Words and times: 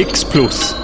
X 0.00 0.24
Plus. 0.24 0.74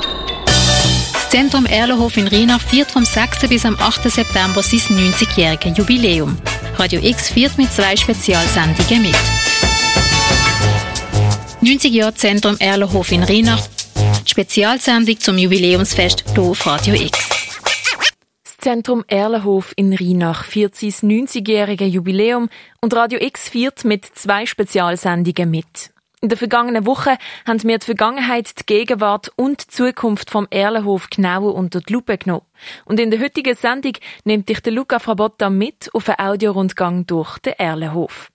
Das 1.14 1.30
Zentrum 1.30 1.64
Erlenhof 1.64 2.18
in 2.18 2.28
Rheinach 2.28 2.60
feiert 2.60 2.90
vom 2.90 3.02
6. 3.02 3.48
bis 3.48 3.64
am 3.64 3.74
8. 3.80 4.10
September 4.10 4.62
sein 4.62 4.78
90-jähriges 4.78 5.74
Jubiläum. 5.74 6.36
Radio 6.76 7.00
X 7.02 7.30
feiert 7.30 7.56
mit 7.56 7.72
zwei 7.72 7.96
Spezialsendungen 7.96 9.00
mit. 9.00 9.16
90 11.62 11.94
Jahre 11.94 12.14
Zentrum 12.14 12.58
Erlenhof 12.58 13.10
in 13.10 13.22
Rheinach. 13.22 13.66
Spezialsendung 14.26 15.18
zum 15.18 15.38
Jubiläumsfest 15.38 16.24
hier 16.34 16.42
auf 16.42 16.66
Radio 16.66 16.92
X. 16.92 17.18
Das 18.44 18.58
Zentrum 18.58 19.02
Erlenhof 19.08 19.72
in 19.76 19.94
Rheinach 19.94 20.44
feiert 20.44 20.76
sein 20.76 20.90
90-jähriges 20.90 21.86
Jubiläum 21.86 22.50
und 22.82 22.92
Radio 22.92 23.18
X 23.22 23.48
feiert 23.48 23.82
mit 23.86 24.04
zwei 24.04 24.44
Spezialsendungen 24.44 25.50
mit. 25.50 25.95
In 26.22 26.30
der 26.30 26.38
vergangenen 26.38 26.86
Woche 26.86 27.18
haben 27.46 27.62
wir 27.62 27.78
die 27.78 27.84
Vergangenheit, 27.84 28.58
die 28.58 28.64
Gegenwart 28.64 29.30
und 29.36 29.64
die 29.64 29.68
Zukunft 29.68 30.30
vom 30.30 30.46
Erlenhof 30.50 31.10
genauer 31.10 31.54
unter 31.54 31.80
die 31.80 31.92
Lupe 31.92 32.16
genommen. 32.16 32.46
Und 32.86 32.98
in 32.98 33.10
der 33.10 33.20
heutigen 33.20 33.54
Sendung 33.54 33.92
nimmt 34.24 34.48
dich 34.48 34.60
der 34.60 34.72
Luca 34.72 34.98
Frabotta 34.98 35.50
mit 35.50 35.90
auf 35.92 36.08
einen 36.08 36.26
Audiorundgang 36.26 37.06
durch 37.06 37.38
den 37.40 37.52
Erlenhof. 37.58 38.30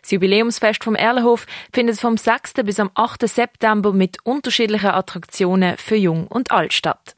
Das 0.00 0.12
Jubiläumsfest 0.12 0.82
vom 0.82 0.94
Erlenhof 0.94 1.46
findet 1.74 2.00
vom 2.00 2.16
6. 2.16 2.54
bis 2.64 2.80
am 2.80 2.90
8. 2.94 3.28
September 3.28 3.92
mit 3.92 4.16
unterschiedlichen 4.24 4.90
Attraktionen 4.90 5.76
für 5.76 5.96
Jung 5.96 6.28
und 6.28 6.50
Alt 6.50 6.72
statt. 6.72 7.16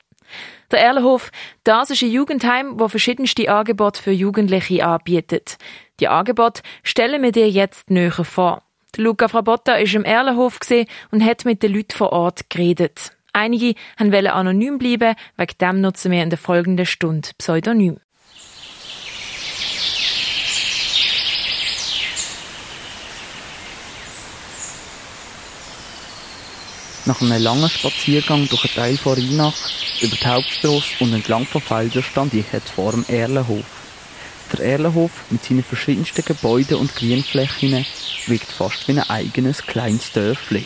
Der 0.73 0.81
Erlenhof, 0.81 1.31
das 1.63 1.91
ist 1.91 2.03
ein 2.03 2.11
Jugendheim, 2.11 2.79
wo 2.81 2.89
verschiedenste 2.89 3.49
Angebote 3.51 4.03
für 4.03 4.11
Jugendliche 4.11 4.85
anbietet. 4.85 5.59
Die 6.01 6.09
Angebote 6.09 6.63
stellen 6.83 7.23
wir 7.23 7.33
dir 7.33 7.49
jetzt 7.49 7.89
näher 7.89 8.11
vor. 8.25 8.63
Luca 8.97 9.29
Frabotta 9.29 9.73
war 9.73 9.81
im 9.81 10.05
Erlenhof 10.05 10.59
und 11.11 11.25
hat 11.25 11.45
mit 11.45 11.63
den 11.63 11.73
Leuten 11.73 11.97
vor 11.97 12.13
Ort 12.13 12.51
geredet. 12.51 13.13
Einige 13.33 13.75
wollten 13.99 14.27
anonym 14.27 14.79
bleiben, 14.79 15.15
wegen 15.37 15.59
dem 15.61 15.81
nutzen 15.81 16.11
wir 16.11 16.23
in 16.23 16.31
der 16.31 16.39
folgenden 16.39 16.87
Stunde 16.87 17.29
Pseudonym. 17.39 18.01
Nach 27.07 27.23
einem 27.23 27.43
langen 27.43 27.71
Spaziergang 27.71 28.49
durch 28.49 28.65
einen 28.65 28.75
Teil 28.75 28.97
von 28.99 29.15
Rheinach, 29.15 29.55
über 30.03 30.17
die 30.17 30.27
Hauptstrasse 30.27 30.95
und 31.01 31.15
entlang 31.15 31.47
von 31.47 31.63
Feldern 31.63 32.03
stand 32.03 32.35
ich 32.35 32.53
jetzt 32.53 32.71
vor 32.71 32.93
dem 32.93 33.05
Erlenhof. 33.09 33.78
Der 34.53 34.65
Erlenhof 34.65 35.11
mit 35.31 35.45
seinen 35.45 35.63
verschiedensten 35.63 36.25
Gebäuden 36.25 36.79
und 36.79 36.95
Grünflächen 36.95 37.85
wirkt 38.27 38.51
fast 38.51 38.89
wie 38.89 38.93
ein 38.93 39.11
eigenes 39.11 39.63
kleines 39.63 40.11
Dörfli. 40.13 40.65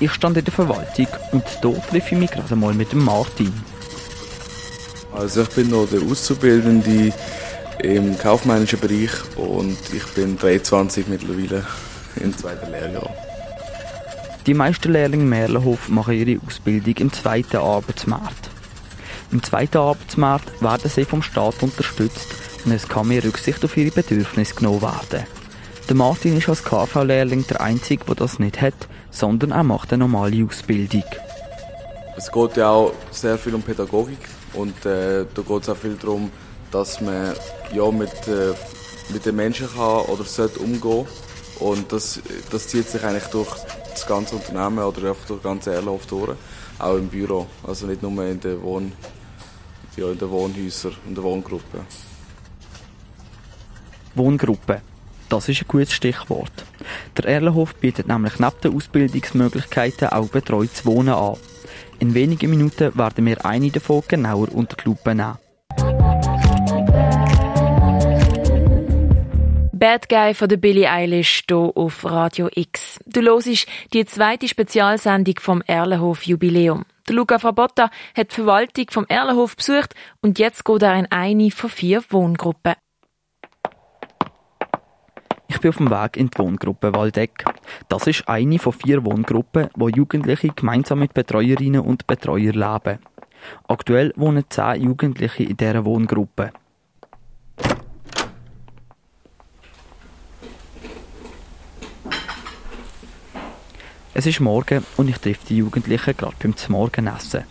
Ich 0.00 0.12
stand 0.12 0.36
in 0.36 0.44
der 0.44 0.52
Verwaltung 0.52 1.06
und 1.32 1.44
dort 1.62 1.88
treffe 1.88 2.14
ich 2.14 2.20
mich 2.20 2.30
gerade 2.30 2.56
mal 2.56 2.74
mit 2.74 2.92
dem 2.92 3.04
Martin. 3.04 3.52
Also 5.14 5.42
ich 5.42 5.48
bin 5.50 5.70
noch 5.70 5.88
der 5.88 6.02
Auszubildende 6.02 7.12
im 7.78 8.18
kaufmännischen 8.18 8.80
Bereich 8.80 9.12
und 9.36 9.78
ich 9.94 10.04
bin 10.14 10.36
23 10.36 11.06
mittlerweile 11.06 11.64
im 12.16 12.36
zweiten 12.36 12.70
Lehrjahr. 12.70 13.33
Die 14.46 14.52
meisten 14.52 14.92
Lehrlinge 14.92 15.24
Merlenhof 15.24 15.88
machen 15.88 16.12
ihre 16.12 16.38
Ausbildung 16.46 16.94
im 16.98 17.12
zweiten 17.14 17.56
Arbeitsmarkt. 17.56 18.50
Im 19.32 19.42
zweiten 19.42 19.78
Arbeitsmarkt 19.78 20.60
werden 20.60 20.90
sie 20.90 21.06
vom 21.06 21.22
Staat 21.22 21.62
unterstützt 21.62 22.28
und 22.66 22.72
es 22.72 22.86
kann 22.86 23.08
mehr 23.08 23.24
Rücksicht 23.24 23.64
auf 23.64 23.74
ihre 23.78 23.90
Bedürfnisse 23.90 24.54
genommen 24.54 24.82
werden. 24.82 25.26
Der 25.88 25.96
Martin 25.96 26.36
ist 26.36 26.50
als 26.50 26.62
KV-Lehrling 26.62 27.46
der 27.46 27.62
Einzige, 27.62 28.04
der 28.04 28.16
das 28.16 28.38
nicht 28.38 28.60
hat, 28.60 28.74
sondern 29.10 29.50
er 29.50 29.64
macht 29.64 29.94
eine 29.94 30.04
normale 30.04 30.44
Ausbildung. 30.44 31.04
Es 32.16 32.30
geht 32.30 32.56
ja 32.58 32.68
auch 32.68 32.92
sehr 33.12 33.38
viel 33.38 33.54
um 33.54 33.62
Pädagogik 33.62 34.28
und 34.52 34.76
äh, 34.84 35.24
da 35.34 35.42
geht 35.42 35.62
es 35.62 35.68
auch 35.70 35.76
viel 35.76 35.96
darum, 35.96 36.30
dass 36.70 37.00
man 37.00 37.32
ja, 37.72 37.90
mit, 37.90 38.28
äh, 38.28 38.52
mit 39.08 39.24
den 39.24 39.36
Menschen 39.36 39.68
kann 39.74 40.02
oder 40.02 40.24
sollte 40.24 40.60
umgehen 40.60 41.06
und 41.60 41.90
das, 41.90 42.20
das 42.50 42.68
zieht 42.68 42.90
sich 42.90 43.02
eigentlich 43.02 43.24
durch 43.24 43.48
das 43.94 44.06
ganze 44.06 44.36
Unternehmen 44.36 44.78
oder 44.78 45.08
einfach 45.08 45.26
durch 45.26 45.40
den 45.40 45.50
ganzen 45.50 45.72
Erlauf 45.72 46.06
durch, 46.06 46.36
auch 46.78 46.96
im 46.96 47.08
Büro, 47.08 47.46
also 47.66 47.86
nicht 47.86 48.02
nur 48.02 48.24
in 48.24 48.40
den, 48.40 48.62
Wohn, 48.62 48.92
ja, 49.96 50.10
in 50.10 50.18
den 50.18 50.30
Wohnhäusern, 50.30 50.96
in 51.06 51.14
der 51.14 51.24
Wohngruppe. 51.24 51.80
Wohngruppe. 54.14 54.80
Das 55.28 55.48
ist 55.48 55.62
ein 55.62 55.68
gutes 55.68 55.92
Stichwort. 55.92 56.64
Der 57.16 57.24
Erlenhof 57.26 57.74
bietet 57.76 58.06
nämlich 58.06 58.38
neben 58.38 58.60
den 58.62 58.74
Ausbildungsmöglichkeiten 58.74 60.08
auch 60.08 60.28
betreutes 60.28 60.84
Wohnen 60.84 61.14
an. 61.14 61.36
In 61.98 62.14
wenigen 62.14 62.50
Minuten 62.50 62.96
werden 62.96 63.26
wir 63.26 63.44
eine 63.44 63.70
davon 63.70 64.02
genauer 64.06 64.52
unter 64.52 64.76
die 64.76 64.84
Lupe 64.84 65.14
nehmen. 65.14 65.38
Bad 69.84 70.08
Guy 70.08 70.32
von 70.32 70.48
der 70.48 70.56
Billie 70.56 70.90
Eilish 70.90 71.42
hier 71.46 71.70
auf 71.74 72.06
Radio 72.06 72.48
X. 72.54 72.98
Du 73.04 73.20
hörst 73.20 73.66
die 73.92 74.06
zweite 74.06 74.48
Spezialsendung 74.48 75.34
vom 75.38 75.60
Erlenhof 75.60 76.22
Jubiläum. 76.22 76.86
Der 77.06 77.16
Luca 77.16 77.38
Frabotta 77.38 77.90
hat 78.16 78.30
die 78.30 78.34
Verwaltung 78.34 78.86
vom 78.88 79.04
Erlenhof 79.08 79.56
besucht 79.56 79.94
und 80.22 80.38
jetzt 80.38 80.64
geht 80.64 80.80
er 80.80 80.98
in 80.98 81.12
eine 81.12 81.50
von 81.50 81.68
vier 81.68 82.02
Wohngruppen. 82.08 82.76
Ich 85.48 85.60
bin 85.60 85.68
auf 85.68 85.76
dem 85.76 85.90
Weg 85.90 86.16
in 86.16 86.30
die 86.30 86.38
Wohngruppe 86.38 86.94
Waldeck. 86.94 87.44
Das 87.90 88.06
ist 88.06 88.26
eine 88.26 88.58
von 88.58 88.72
vier 88.72 89.04
Wohngruppen, 89.04 89.68
wo 89.76 89.90
Jugendliche 89.90 90.48
gemeinsam 90.48 91.00
mit 91.00 91.12
Betreuerinnen 91.12 91.82
und 91.82 92.06
Betreuern 92.06 92.54
leben. 92.54 93.00
Aktuell 93.68 94.14
wohnen 94.16 94.44
zehn 94.48 94.82
Jugendliche 94.82 95.42
in 95.42 95.58
dieser 95.58 95.84
Wohngruppe. 95.84 96.52
Es 104.16 104.26
ist 104.26 104.38
morgen 104.38 104.86
und 104.96 105.10
ich 105.10 105.18
treffe 105.18 105.44
die 105.48 105.56
Jugendlichen 105.56 106.16
gerade 106.16 106.36
beim 106.40 106.54
Morgenessen. 106.68 107.42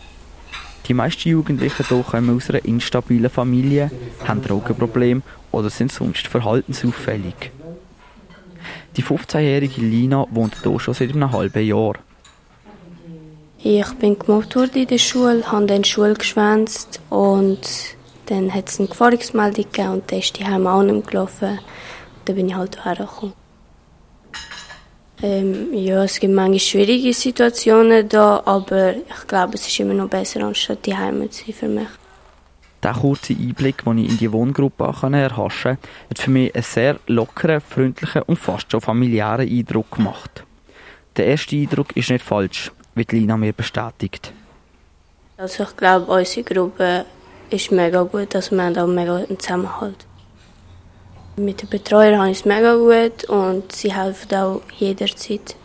Die 0.87 0.93
meisten 0.93 1.27
Jugendlichen 1.27 1.85
hier 1.85 2.03
kommen 2.03 2.37
aus 2.37 2.49
einer 2.49 2.63
instabilen 2.63 3.29
Familie, 3.29 3.91
haben 4.25 4.41
Drogenprobleme 4.41 5.21
oder 5.51 5.69
sind 5.69 5.91
sonst 5.91 6.27
verhaltensauffällig. 6.27 7.51
Die 8.95 9.03
15-jährige 9.03 9.81
Lina 9.81 10.25
wohnt 10.31 10.55
hier 10.63 10.79
schon 10.79 10.93
seit 10.93 11.09
einem 11.09 11.33
halben 11.33 11.67
Jahr. 11.67 11.95
Ich 13.61 13.93
bin 13.95 14.17
gemobbt 14.17 14.55
worden 14.55 14.83
in 14.83 14.87
der 14.87 14.97
Schule, 14.99 15.43
habe 15.51 15.65
dann 15.65 15.81
die 15.81 15.89
Schule 15.89 16.13
geschwänzt 16.13 17.01
und 17.09 17.59
dann 18.27 18.53
hat 18.53 18.69
es 18.69 18.79
eine 18.79 18.87
Gefahrungsmeldung 18.87 19.65
gegeben 19.65 19.89
und 19.89 20.11
dann 20.11 20.19
ist 20.19 20.39
die 20.39 20.45
Heim 20.45 20.65
auch 20.65 20.81
nicht 20.81 21.07
gelaufen. 21.07 21.59
Dann 22.23 22.35
bin 22.37 22.47
ich 22.47 22.55
halt 22.55 22.81
hierher 22.81 23.05
gekommen. 23.05 23.42
Ähm, 25.23 25.73
ja, 25.73 26.03
es 26.03 26.19
gibt 26.19 26.33
manchmal 26.33 26.59
schwierige 26.59 27.13
Situationen 27.13 28.09
da, 28.09 28.43
aber 28.43 28.93
ich 28.93 29.25
glaube, 29.25 29.53
es 29.53 29.65
ist 29.65 29.79
immer 29.79 29.93
noch 29.93 30.09
besser, 30.09 30.41
anstatt 30.41 30.85
die 30.85 30.97
Heimat 30.97 31.31
zu 31.31 31.45
sein 31.45 31.53
für 31.53 31.67
mich. 31.69 31.87
Der 32.83 32.91
kurze 32.91 33.31
Einblick, 33.31 33.85
den 33.85 33.99
ich 33.99 34.09
in 34.09 34.17
die 34.17 34.29
Wohngruppe 34.33 34.83
erhaschen 34.83 35.29
konnte, 35.29 35.77
hat 36.09 36.19
für 36.19 36.29
mich 36.29 36.53
einen 36.53 36.63
sehr 36.63 36.99
lockeren, 37.07 37.61
freundlichen 37.61 38.23
und 38.23 38.37
fast 38.37 38.69
schon 38.69 38.81
familiären 38.81 39.47
Eindruck 39.49 39.91
gemacht. 39.91 40.43
Der 41.15 41.27
erste 41.27 41.55
Eindruck 41.55 41.95
ist 41.95 42.09
nicht 42.09 42.25
falsch, 42.25 42.73
wie 42.93 43.07
Lina 43.09 43.37
mir 43.37 43.53
bestätigt. 43.53 44.33
Also 45.37 45.63
ich 45.63 45.77
glaube, 45.77 46.11
unsere 46.11 46.43
Gruppe 46.43 47.05
ist 47.49 47.71
mega 47.71 48.03
gut, 48.03 48.35
also 48.35 48.53
wir 48.57 48.63
haben 48.63 48.77
auch 48.77 48.87
mega 48.87 49.15
einen 49.15 49.39
Zusammenhalt. 49.39 50.05
Mit 51.35 51.63
den 51.63 51.69
Betreuern 51.69 52.19
habe 52.19 52.29
ich 52.29 52.39
es 52.39 52.45
mega 52.45 52.75
gut 52.75 53.23
und 53.25 53.71
sie 53.71 53.93
helfen 53.93 54.35
auch 54.35 54.61
jederzeit. 54.77 55.55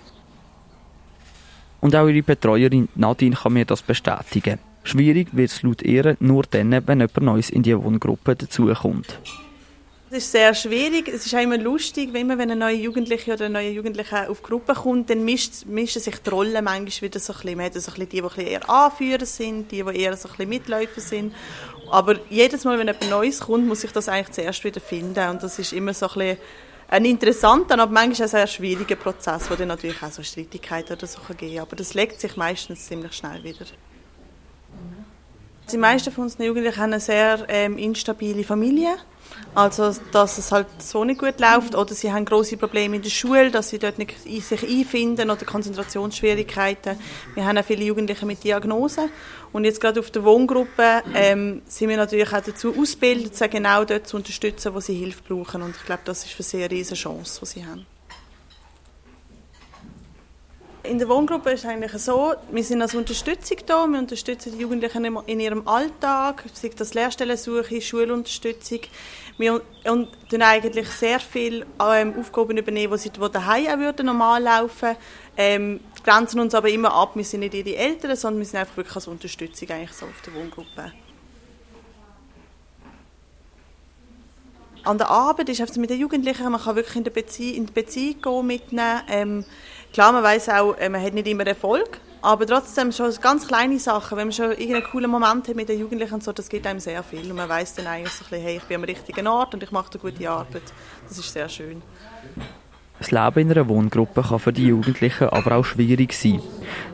Und 1.81 1.95
auch 1.95 2.09
ihre 2.09 2.23
Betreuerin 2.23 2.89
Nadine 2.95 3.37
kann 3.37 3.53
mir 3.53 3.67
das 3.67 3.83
bestätigen. 3.83 4.59
Schwierig 4.83 5.29
wird 5.33 5.51
es 5.51 5.63
laut 5.63 5.83
ihr 5.83 6.17
nur 6.21 6.45
dann, 6.51 6.71
wenn 6.71 7.01
jemand 7.01 7.21
Neues 7.21 7.51
in 7.51 7.63
die 7.63 7.77
Wohngruppe 7.77 8.35
dazukommt. 8.35 9.19
Es 10.11 10.25
ist 10.25 10.33
sehr 10.33 10.55
schwierig. 10.55 11.07
Es 11.09 11.27
ist 11.27 11.35
auch 11.35 11.41
immer 11.41 11.59
lustig, 11.59 12.15
wenn, 12.15 12.27
man, 12.27 12.39
wenn 12.39 12.51
ein 12.51 12.59
neuer 12.59 12.71
Jugendlicher 12.71 13.35
oder 13.35 13.45
ein 13.45 13.53
neuer 13.53 13.69
Jugendlicher 13.69 14.31
auf 14.31 14.41
die 14.41 14.47
Gruppe 14.47 14.73
kommt, 14.73 15.11
dann 15.11 15.23
mischt, 15.23 15.67
mischen 15.67 16.01
sich 16.01 16.17
die 16.17 16.31
Rollen 16.31 16.65
manchmal 16.65 17.03
wieder 17.03 17.21
so 17.21 17.35
ein 17.35 17.41
bisschen. 17.41 17.57
Man 17.59 17.67
hat 17.67 17.75
so 17.75 17.79
ein 17.93 18.07
bisschen 18.07 18.09
die, 18.09 18.23
die 18.23 18.43
eher 18.43 18.71
Anführer 18.71 19.27
sind, 19.27 19.71
die, 19.71 19.83
die 19.83 20.01
eher 20.01 20.17
so 20.17 20.29
ein 20.29 20.33
bisschen 20.33 20.49
Mitläufer 20.49 21.01
sind. 21.03 21.35
Aber 21.91 22.17
jedes 22.31 22.65
Mal, 22.65 22.79
wenn 22.79 22.89
etwas 22.89 23.11
Neues 23.11 23.41
kommt, 23.41 23.67
muss 23.67 23.85
ich 23.85 23.93
das 23.93 24.09
eigentlich 24.09 24.31
zuerst 24.31 24.65
wieder 24.65 24.81
finden. 24.81 25.29
Und 25.29 25.43
das 25.43 25.59
ist 25.59 25.75
immer 25.75 25.93
so 25.93 26.07
ein 26.07 26.15
bisschen 26.15 26.39
ein 26.89 27.05
interessanter, 27.05 27.79
aber 27.79 27.93
manchmal 27.93 28.27
ein 28.27 28.31
sehr 28.31 28.47
schwieriger 28.47 28.97
Prozess, 28.97 29.51
wo 29.51 29.57
dann 29.57 29.69
natürlich 29.69 30.03
auch 30.03 30.11
so 30.11 30.23
Streitigkeiten 30.23 30.95
oder 30.97 31.07
so 31.07 31.21
geben 31.37 31.59
Aber 31.61 31.77
das 31.77 31.93
legt 31.93 32.19
sich 32.19 32.35
meistens 32.35 32.87
ziemlich 32.87 33.13
schnell 33.13 33.45
wieder. 33.45 33.67
Die 35.71 35.77
meisten 35.77 36.11
von 36.11 36.25
uns 36.25 36.39
Jugendlichen 36.39 36.79
haben 36.79 36.95
eine 36.95 37.01
sehr 37.01 37.45
ähm, 37.49 37.77
instabile 37.77 38.43
Familie. 38.43 38.97
Also, 39.55 39.93
dass 40.13 40.39
es 40.39 40.53
halt 40.53 40.67
so 40.79 41.05
nicht 41.05 41.21
gut 41.21 41.41
läuft 41.41 41.75
oder 41.75 41.95
sie 41.95 42.13
haben 42.13 42.25
große 42.25 42.57
Probleme 42.57 42.97
in 42.97 43.03
der 43.03 43.11
Schule, 43.11 43.51
dass 43.51 43.71
sie 43.71 43.79
dort 43.79 43.99
nicht 43.99 44.15
sich 44.23 44.63
einfinden 44.63 45.31
oder 45.31 45.45
Konzentrationsschwierigkeiten. 45.45 46.97
Wir 47.35 47.45
haben 47.45 47.59
auch 47.59 47.65
viele 47.65 47.85
Jugendliche 47.85 48.25
mit 48.25 48.45
Diagnosen 48.45 49.11
und 49.53 49.65
jetzt 49.65 49.81
gerade 49.81 49.99
auf 49.99 50.11
der 50.11 50.25
Wohngruppe 50.25 51.03
ähm, 51.15 51.63
sind 51.67 51.89
wir 51.89 51.97
natürlich 51.97 52.33
auch 52.33 52.41
dazu 52.41 52.75
ausgebildet, 52.79 53.37
sie 53.37 53.49
genau 53.49 53.85
dort 53.85 54.07
zu 54.07 54.17
unterstützen, 54.17 54.75
wo 54.75 54.81
sie 54.81 54.95
Hilfe 54.95 55.23
brauchen 55.27 55.63
und 55.63 55.75
ich 55.75 55.85
glaube, 55.85 56.03
das 56.05 56.25
ist 56.25 56.33
für 56.33 56.43
sie 56.43 56.59
eine 56.59 56.71
riesige 56.71 57.01
Chance, 57.01 57.41
die 57.43 57.47
sie 57.47 57.67
haben. 57.67 57.87
In 60.89 60.99
der 60.99 61.09
Wohngruppe 61.09 61.51
ist 61.51 61.65
es 61.65 61.71
eigentlich 61.71 61.93
so, 61.93 62.33
wir 62.51 62.65
sind 62.65 62.81
als 62.81 62.95
Unterstützung 62.95 63.59
da, 63.67 63.87
wir 63.87 63.99
unterstützen 63.99 64.53
die 64.53 64.63
Jugendlichen 64.63 65.05
in 65.27 65.39
ihrem 65.39 65.69
Alltag, 65.69 66.45
sei 66.55 66.71
das 66.75 66.95
Lehrstellensuche, 66.95 67.81
Schulunterstützung. 67.83 68.81
Wir 69.37 69.61
und 69.85 70.09
eigentlich 70.41 70.89
sehr 70.89 71.21
viele 71.21 71.67
ähm, 71.79 72.15
Aufgaben 72.19 72.57
übernehmen, 72.57 72.99
die, 72.99 73.11
die 73.11 73.31
daheim 73.31 73.67
auch 73.67 73.79
würden 73.79 74.07
normal 74.07 74.43
laufen 74.43 74.97
ähm, 75.37 75.81
grenzen 76.03 76.41
uns 76.41 76.55
aber 76.55 76.71
immer 76.71 76.93
ab, 76.93 77.13
wir 77.15 77.25
sind 77.25 77.41
nicht 77.41 77.55
ihre 77.55 77.77
Eltern, 77.77 78.17
sondern 78.17 78.41
wir 78.41 78.47
sind 78.47 78.61
einfach 78.61 78.77
wirklich 78.79 78.97
als 78.97 79.09
Unterstützung 79.09 79.69
eigentlich 79.69 79.93
so 79.93 80.07
auf 80.07 80.23
der 80.25 80.35
Wohngruppe. 80.35 80.93
An 84.85 84.97
der 84.97 85.11
Arbeit 85.11 85.51
ist 85.51 85.61
es 85.61 85.77
mit 85.77 85.91
den 85.91 86.01
Jugendlichen, 86.01 86.51
man 86.51 86.61
kann 86.61 86.75
wirklich 86.75 86.97
in, 86.97 87.05
der 87.05 87.11
Bezie 87.11 87.55
die 87.55 87.73
Beziehung 87.73 88.23
gehen 88.23 88.47
mitnehmen. 88.47 89.03
Ähm, 89.09 89.45
Klar, 89.93 90.13
man 90.13 90.23
weiß 90.23 90.51
auch, 90.51 90.77
äh, 90.79 90.89
man 90.89 91.03
hat 91.03 91.15
nicht 91.15 91.27
immer 91.27 91.47
Erfolg, 91.47 91.99
aber 92.21 92.47
trotzdem 92.47 92.93
schon 92.93 93.13
ganz 93.21 93.47
kleine 93.47 93.79
Sachen, 93.79 94.19
wenn 94.19 94.29
man 94.29 94.33
schon 94.33 94.51
irgendeinen 94.51 94.85
coolen 94.85 95.11
Moment 95.11 95.49
hat 95.49 95.57
mit 95.57 95.69
den 95.69 95.81
Jugendlichen 95.81 96.15
und 96.15 96.25
so, 96.25 96.33
das 96.33 96.49
gibt 96.49 96.67
einem 96.67 96.81
sehr 96.81 97.03
viel 97.03 97.31
und 97.31 97.37
man 97.37 97.49
weiß 97.49 97.75
dann 97.75 97.87
eigentlich 97.87 98.13
ein 98.13 98.19
bisschen, 98.19 98.43
hey, 98.43 98.57
ich 98.57 98.63
bin 98.65 98.77
am 98.77 98.85
richtigen 98.85 99.27
Ort 99.27 99.55
und 99.55 99.63
ich 99.63 99.71
mache 99.71 99.91
eine 99.93 100.01
gute 100.01 100.31
Arbeit. 100.31 100.63
Das 101.09 101.19
ist 101.19 101.33
sehr 101.33 101.49
schön. 101.49 101.83
Das 102.99 103.13
Leben 103.13 103.39
in 103.39 103.53
einer 103.53 103.69
Wohngruppe 103.69 104.23
kann 104.23 104.41
für 104.41 104.53
die 104.53 104.67
Jugendlichen 104.67 105.29
aber 105.29 105.57
auch 105.57 105.65
schwierig 105.65 106.13
sein. 106.13 106.43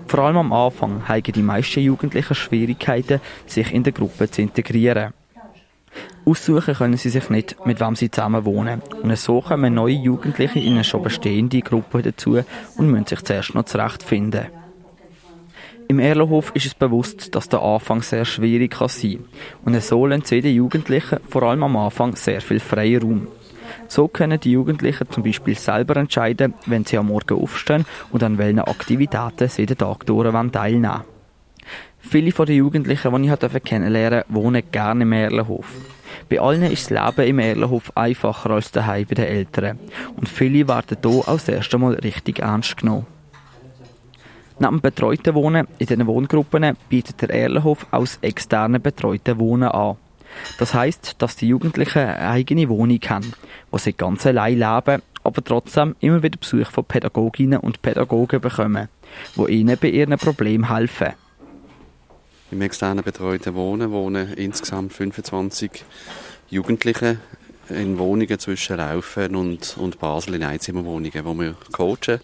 Vor 0.07 0.21
allem 0.21 0.37
am 0.37 0.53
Anfang 0.53 1.09
haben 1.09 1.23
die 1.23 1.43
meisten 1.43 1.81
Jugendlichen 1.81 2.35
Schwierigkeiten, 2.35 3.21
sich 3.47 3.73
in 3.73 3.83
der 3.83 3.95
Gruppe 3.95 4.31
zu 4.31 4.43
integrieren. 4.43 5.15
Aussuchen 6.27 6.75
können 6.75 6.97
sie 6.97 7.11
sich 7.11 7.29
nicht, 7.29 7.57
mit 7.67 7.81
wem 7.81 7.97
sie 7.97 8.11
zusammen 8.11 8.45
wohnen. 8.45 8.83
Und 9.03 9.17
so 9.19 9.41
kommen 9.41 9.75
neue 9.75 9.95
Jugendliche 9.95 10.59
in 10.59 10.75
eine 10.75 10.85
schon 10.85 11.03
bestehende 11.03 11.61
Gruppe 11.61 12.03
dazu 12.03 12.41
und 12.77 12.91
müssen 12.91 13.07
sich 13.07 13.23
zuerst 13.23 13.55
noch 13.55 13.65
zurechtfinden. 13.65 14.47
Im 15.87 15.99
Erlenhof 15.99 16.51
ist 16.55 16.65
es 16.65 16.75
bewusst, 16.75 17.35
dass 17.35 17.51
der 17.51 17.61
Anfang 17.61 18.01
sehr 18.01 18.25
schwierig 18.25 18.73
kann 18.73 18.89
sein 18.89 19.25
kann. 19.65 19.75
Und 19.75 19.83
so 19.83 20.07
lassen 20.07 20.41
den 20.41 20.55
Jugendlichen 20.55 21.21
vor 21.29 21.43
allem 21.43 21.63
am 21.63 21.77
Anfang 21.77 22.17
sehr 22.17 22.41
viel 22.41 22.61
Freiraum. 22.61 23.29
So 23.89 24.09
können 24.09 24.41
die 24.41 24.53
Jugendlichen 24.53 25.11
zum 25.11 25.23
Beispiel 25.23 25.57
selber 25.57 25.97
entscheiden, 25.97 26.55
wenn 26.65 26.87
sie 26.87 26.97
am 26.97 27.09
Morgen 27.09 27.39
aufstehen 27.39 27.85
und 28.11 28.23
an 28.23 28.39
welchen 28.39 28.61
Aktivitäten 28.61 29.49
sie 29.49 29.67
den 29.67 29.77
Tag 29.77 30.07
durch 30.07 30.33
teilnehmen 30.53 30.85
wollen. 30.85 31.14
Viele 32.09 32.33
von 32.33 32.47
den 32.47 32.57
Jugendlichen, 32.57 33.23
die 33.23 33.29
ich 33.29 33.63
kennenlernen 33.65 34.21
durfte, 34.21 34.35
wohnen 34.35 34.63
gerne 34.71 35.03
im 35.03 35.13
Erlenhof. 35.13 35.67
Bei 36.29 36.41
allen 36.41 36.63
ist 36.63 36.91
das 36.91 37.17
Leben 37.17 37.29
im 37.29 37.39
Erlenhof 37.39 37.91
einfacher 37.97 38.51
als 38.51 38.71
daheim 38.71 39.07
bei 39.09 39.15
den 39.15 39.25
Eltern. 39.25 39.79
Und 40.17 40.29
viele 40.29 40.69
werden 40.69 40.99
hier 41.03 41.11
auch 41.11 41.25
das 41.27 41.49
erste 41.49 41.79
Mal 41.79 41.95
richtig 41.95 42.39
ernst 42.39 42.77
genommen. 42.77 43.07
Neben 44.61 44.81
betreuten 44.81 45.35
Wohnen 45.35 45.67
in 45.79 45.87
diesen 45.87 46.07
Wohngruppen 46.07 46.77
bietet 46.89 47.23
der 47.23 47.31
Erlenhof 47.31 47.87
auch 47.91 48.01
das 48.01 48.19
externe 48.23 48.79
betreute 48.79 49.39
Wohnen 49.39 49.69
an. 49.69 49.97
Das 50.59 50.75
heißt, 50.75 51.17
dass 51.19 51.37
die 51.37 51.49
Jugendlichen 51.49 51.99
eine 51.99 52.19
eigene 52.29 52.69
Wohnung 52.69 53.01
haben, 53.09 53.33
wo 53.71 53.79
sie 53.79 53.93
ganz 53.93 54.27
allein 54.27 54.59
leben, 54.59 55.03
aber 55.25 55.43
trotzdem 55.43 55.97
immer 56.01 56.23
wieder 56.23 56.39
Besuch 56.39 56.71
von 56.71 56.85
Pädagoginnen 56.85 57.59
und 57.59 57.83
Pädagogen 57.83 58.41
bekommen, 58.41 58.89
die 59.37 59.53
ihnen 59.53 59.79
bei 59.81 59.89
ihren 59.89 60.19
Problemen 60.19 60.73
helfen. 60.73 61.15
Im 62.55 62.63
externen 62.63 63.03
betreuten 63.03 63.57
Wohnen 63.57 63.91
wohnen 63.91 64.33
insgesamt 64.35 64.93
25 64.93 65.85
Jugendliche 66.51 67.19
in 67.69 67.99
Wohnungen 67.99 68.39
zwischen 68.39 68.77
Laufen 68.77 69.35
und, 69.35 69.77
und 69.77 69.99
Basel 69.99 70.35
in 70.35 70.45
Einzimmerwohnungen, 70.45 71.25
wo 71.25 71.35
wir 71.35 71.57
coachen 71.73 72.21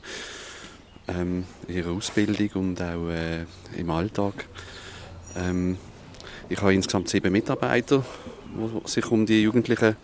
ähm, 1.09 1.47
in 1.67 1.75
ihrer 1.75 1.91
Ausbildung 1.91 2.49
und 2.63 2.81
auch 2.81 3.09
äh, 3.09 3.45
im 3.77 3.91
Alltag. 3.91 4.47
Ähm, 5.37 5.79
ich 6.49 6.61
habe 6.61 6.75
insgesamt 6.75 7.09
sieben 7.09 7.33
Mitarbeiter, 7.33 8.05
die 8.55 8.89
sich 8.89 9.11
um 9.11 9.27
die 9.27 9.43
Jugendlichen 9.43 9.97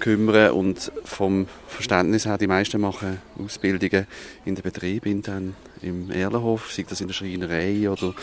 kümmern 0.00 0.52
und 0.52 0.90
vom 1.04 1.46
Verständnis 1.68 2.26
her, 2.26 2.38
die 2.38 2.46
meisten 2.46 2.80
machen 2.80 3.18
Ausbildungen 3.38 4.06
in 4.44 4.54
den 4.54 4.62
Betrieb 4.62 5.06
intern 5.06 5.54
im 5.82 6.10
Erlenhof, 6.10 6.72
sei 6.72 6.84
das 6.88 7.00
in 7.00 7.06
der 7.06 7.14
Schreinerei 7.14 7.88
oder 7.88 8.14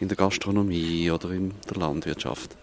in 0.00 0.08
der 0.08 0.16
Gastronomie 0.16 1.10
oder 1.10 1.30
in 1.30 1.52
der 1.70 1.76
Landwirtschaft. 1.76 2.56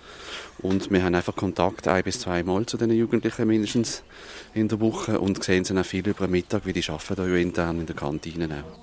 Und 0.60 0.92
wir 0.92 1.04
haben 1.04 1.16
einfach 1.16 1.36
Kontakt 1.36 1.88
ein 1.88 2.04
bis 2.04 2.20
zwei 2.20 2.44
Mal 2.44 2.66
zu 2.66 2.78
den 2.78 2.92
Jugendlichen 2.92 3.48
mindestens 3.48 4.04
in 4.54 4.68
der 4.68 4.80
Woche 4.80 5.20
und 5.20 5.44
sehen 5.44 5.64
sie 5.64 5.78
auch 5.78 5.86
viel 5.86 6.08
über 6.08 6.28
den 6.28 6.32
Mittag, 6.32 6.66
wie 6.66 6.74
die 6.74 6.84
arbeiten 6.88 7.16
da 7.16 7.26
intern 7.26 7.80
in 7.80 7.86
der 7.86 7.96
Kantine 7.96 8.48
auch. 8.48 8.80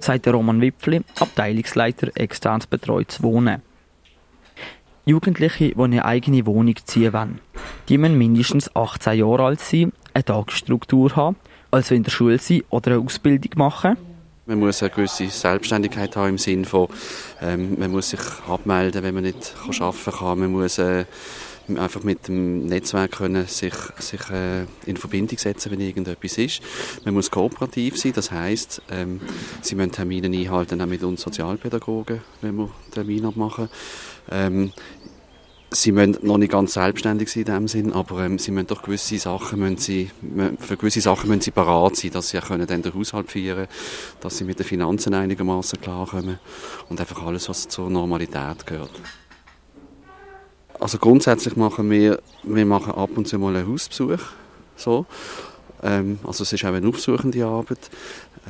Sagt 0.00 0.28
Roman 0.28 0.60
Wipfli, 0.60 1.00
Abteilungsleiter 1.18 2.10
externes 2.14 2.66
betreutes 2.66 3.22
Wohnen. 3.22 3.62
Jugendliche, 5.06 5.70
die 5.70 5.76
eine 5.76 6.04
eigene 6.04 6.46
Wohnung 6.46 6.76
ziehen 6.84 7.12
wollen, 7.12 7.40
die 7.88 7.98
müssen 7.98 8.18
mindestens 8.18 8.74
18 8.74 9.18
Jahre 9.18 9.44
alt 9.44 9.60
sein, 9.60 9.92
eine 10.14 10.24
Tagesstruktur 10.24 11.14
haben, 11.16 11.36
also 11.70 11.94
in 11.94 12.02
der 12.02 12.10
Schule 12.10 12.38
sein 12.38 12.62
oder 12.70 12.92
eine 12.92 13.00
Ausbildung 13.00 13.52
machen 13.56 13.96
man 14.46 14.58
muss 14.58 14.82
eine 14.82 14.90
gewisse 14.90 15.28
Selbstständigkeit 15.28 16.14
haben 16.16 16.30
im 16.30 16.38
Sinne 16.38 16.64
von, 16.64 16.88
ähm, 17.40 17.78
man 17.78 17.90
muss 17.90 18.10
sich 18.10 18.20
abmelden, 18.46 19.02
wenn 19.02 19.14
man 19.14 19.24
nicht 19.24 19.54
arbeiten 19.80 20.12
kann. 20.12 20.38
Man 20.38 20.52
muss 20.52 20.78
äh, 20.78 21.06
einfach 21.76 22.02
mit 22.02 22.28
dem 22.28 22.66
Netzwerk 22.66 23.12
können 23.12 23.46
sich, 23.46 23.74
sich 23.98 24.30
äh, 24.30 24.64
in 24.86 24.96
Verbindung 24.96 25.38
setzen, 25.38 25.72
wenn 25.72 25.80
irgendetwas 25.80 26.38
ist. 26.38 26.60
Man 27.04 27.14
muss 27.14 27.30
kooperativ 27.30 27.98
sein, 27.98 28.12
das 28.14 28.30
heißt, 28.30 28.82
ähm, 28.90 29.20
sie 29.62 29.74
müssen 29.74 29.92
Termine 29.92 30.26
einhalten, 30.26 30.80
auch 30.80 30.86
mit 30.86 31.02
uns 31.02 31.22
Sozialpädagogen, 31.22 32.20
wenn 32.40 32.56
wir 32.56 32.70
Termine 32.92 33.28
abmachen. 33.28 33.68
Ähm, 34.30 34.72
sie 35.74 35.92
müssen 35.92 36.18
noch 36.22 36.38
nicht 36.38 36.52
ganz 36.52 36.74
selbstständig 36.74 37.30
sein 37.30 37.42
in 37.42 37.52
dem 37.52 37.68
Sinn, 37.68 37.92
aber 37.92 38.24
ähm, 38.24 38.38
sie 38.38 38.50
müssen 38.50 38.68
doch 38.68 38.82
gewisse 38.82 39.18
Sachen, 39.18 39.58
müssen 39.58 39.78
sie, 39.78 40.10
für 40.58 40.76
gewisse 40.76 41.00
Sachen 41.00 41.28
müssen 41.28 41.42
sie 41.42 41.50
parat 41.50 41.96
sein, 41.96 42.12
dass 42.12 42.28
sie 42.28 42.38
können 42.38 42.66
dann 42.66 42.82
den 42.82 42.94
Haushalt 42.94 43.30
führen, 43.30 43.66
dass 44.20 44.38
sie 44.38 44.44
mit 44.44 44.58
den 44.58 44.66
Finanzen 44.66 45.14
einigermaßen 45.14 45.80
klarkommen 45.80 46.38
und 46.88 47.00
einfach 47.00 47.24
alles, 47.24 47.48
was 47.48 47.68
zur 47.68 47.90
Normalität 47.90 48.66
gehört. 48.66 48.92
Also 50.84 50.98
grundsätzlich 50.98 51.56
machen 51.56 51.90
wir, 51.90 52.20
wir 52.42 52.66
machen 52.66 52.92
ab 52.92 53.08
und 53.16 53.26
zu 53.26 53.38
mal 53.38 53.56
einen 53.56 53.72
Hausbesuch, 53.72 54.20
so. 54.76 55.06
Ähm, 55.82 56.18
also 56.26 56.42
es 56.42 56.52
ist 56.52 56.62
auch 56.62 56.74
eine 56.74 56.86
aufsuchende 56.86 57.42
Arbeit. 57.46 57.90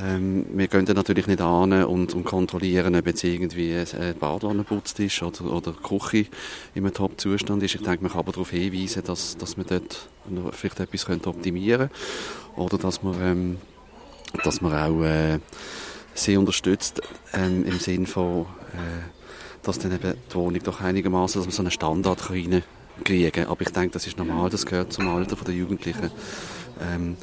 Ähm, 0.03 0.45
wir 0.53 0.67
gehen 0.67 0.85
natürlich 0.85 1.29
nicht 1.29 1.41
an 1.41 1.85
und, 1.85 2.13
und 2.13 2.25
kontrollieren, 2.25 2.97
ob 2.97 3.07
jetzt 3.07 3.23
irgendwie 3.23 3.77
ein 3.77 4.19
Badwanne 4.19 4.65
putzt 4.65 4.99
ist 4.99 5.23
oder, 5.23 5.45
oder 5.45 5.75
die 5.75 5.89
Küche 5.89 6.27
in 6.75 6.85
einem 6.85 6.93
Top-Zustand 6.93 7.63
ist. 7.63 7.77
Ich 7.77 7.83
denke, 7.83 8.03
man 8.03 8.11
kann 8.11 8.23
aber 8.23 8.33
darauf 8.33 8.51
hinweisen, 8.51 9.05
dass, 9.05 9.37
dass 9.37 9.57
man 9.57 9.67
dort 9.69 10.09
vielleicht 10.55 10.81
etwas 10.81 11.09
optimieren 11.09 11.89
könnte 11.89 12.61
oder 12.61 12.79
dass 12.79 13.01
man, 13.05 13.15
ähm, 13.23 13.59
dass 14.43 14.61
man 14.61 14.73
auch 14.73 15.05
äh, 15.05 15.39
sie 16.15 16.37
unterstützt 16.37 17.01
ähm, 17.33 17.65
im 17.65 17.79
Sinne 17.79 18.07
von, 18.07 18.47
äh, 18.73 19.14
dass 19.65 19.79
dann 19.79 19.93
eben 19.93 20.15
die 20.31 20.35
Wohnung 20.35 20.63
doch 20.63 20.81
einigermaßen, 20.81 21.41
dass 21.41 21.47
man 21.47 21.53
so 21.53 21.63
einen 21.63 21.71
Standard 21.71 22.21
kann. 22.29 23.47
Aber 23.47 23.61
ich 23.63 23.71
denke, 23.71 23.91
das 23.91 24.07
ist 24.07 24.19
normal, 24.19 24.51
das 24.51 24.67
gehört 24.67 24.93
zum 24.93 25.09
Alter 25.09 25.37
der 25.37 25.55
Jugendlichen. 25.55 26.11
Ähm, 26.81 27.17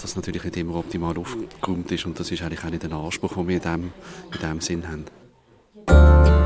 das 0.00 0.14
natürlich 0.16 0.44
nicht 0.44 0.56
immer 0.56 0.76
optimal 0.76 1.16
aufgeräumt 1.16 1.90
ist 1.90 2.06
und 2.06 2.20
das 2.20 2.30
ist 2.30 2.42
eigentlich 2.42 2.64
auch 2.64 2.70
nicht 2.70 2.82
der 2.82 2.92
Anspruch, 2.92 3.34
den 3.34 3.48
wir 3.48 3.56
in 3.56 3.62
diesem 3.62 3.92
in 4.32 4.40
dem 4.40 4.60
Sinn 4.60 4.84
haben. 4.86 6.45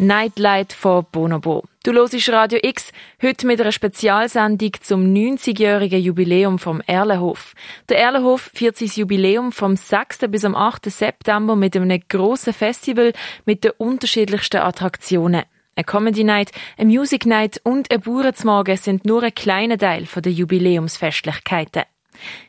Nightlight 0.00 0.72
von 0.72 1.04
Bonobo. 1.10 1.64
Du 1.82 1.92
hörst 1.92 2.28
Radio 2.28 2.60
X, 2.62 2.92
heute 3.20 3.48
mit 3.48 3.60
einer 3.60 3.72
Spezialsendung 3.72 4.70
zum 4.80 5.12
90-jährigen 5.12 6.00
Jubiläum 6.00 6.60
vom 6.60 6.80
Erlenhof. 6.86 7.54
Der 7.88 7.98
Erlenhof 7.98 8.52
feiert 8.54 8.76
sein 8.76 8.92
Jubiläum 8.94 9.50
vom 9.50 9.74
6. 9.74 10.20
bis 10.28 10.44
am 10.44 10.54
8. 10.54 10.84
September 10.84 11.56
mit 11.56 11.74
einem 11.74 12.00
grossen 12.08 12.52
Festival 12.52 13.12
mit 13.44 13.64
den 13.64 13.72
unterschiedlichsten 13.76 14.58
Attraktionen. 14.58 15.42
Eine 15.74 15.84
Comedy 15.84 16.22
Night, 16.22 16.52
eine 16.76 16.90
Music 16.90 17.26
Night 17.26 17.60
und 17.64 17.90
ein 17.90 18.00
Bauernzmorgen 18.00 18.76
sind 18.76 19.04
nur 19.04 19.24
ein 19.24 19.34
kleiner 19.34 19.78
Teil 19.78 20.06
der 20.14 20.32
Jubiläumsfestlichkeiten. 20.32 21.82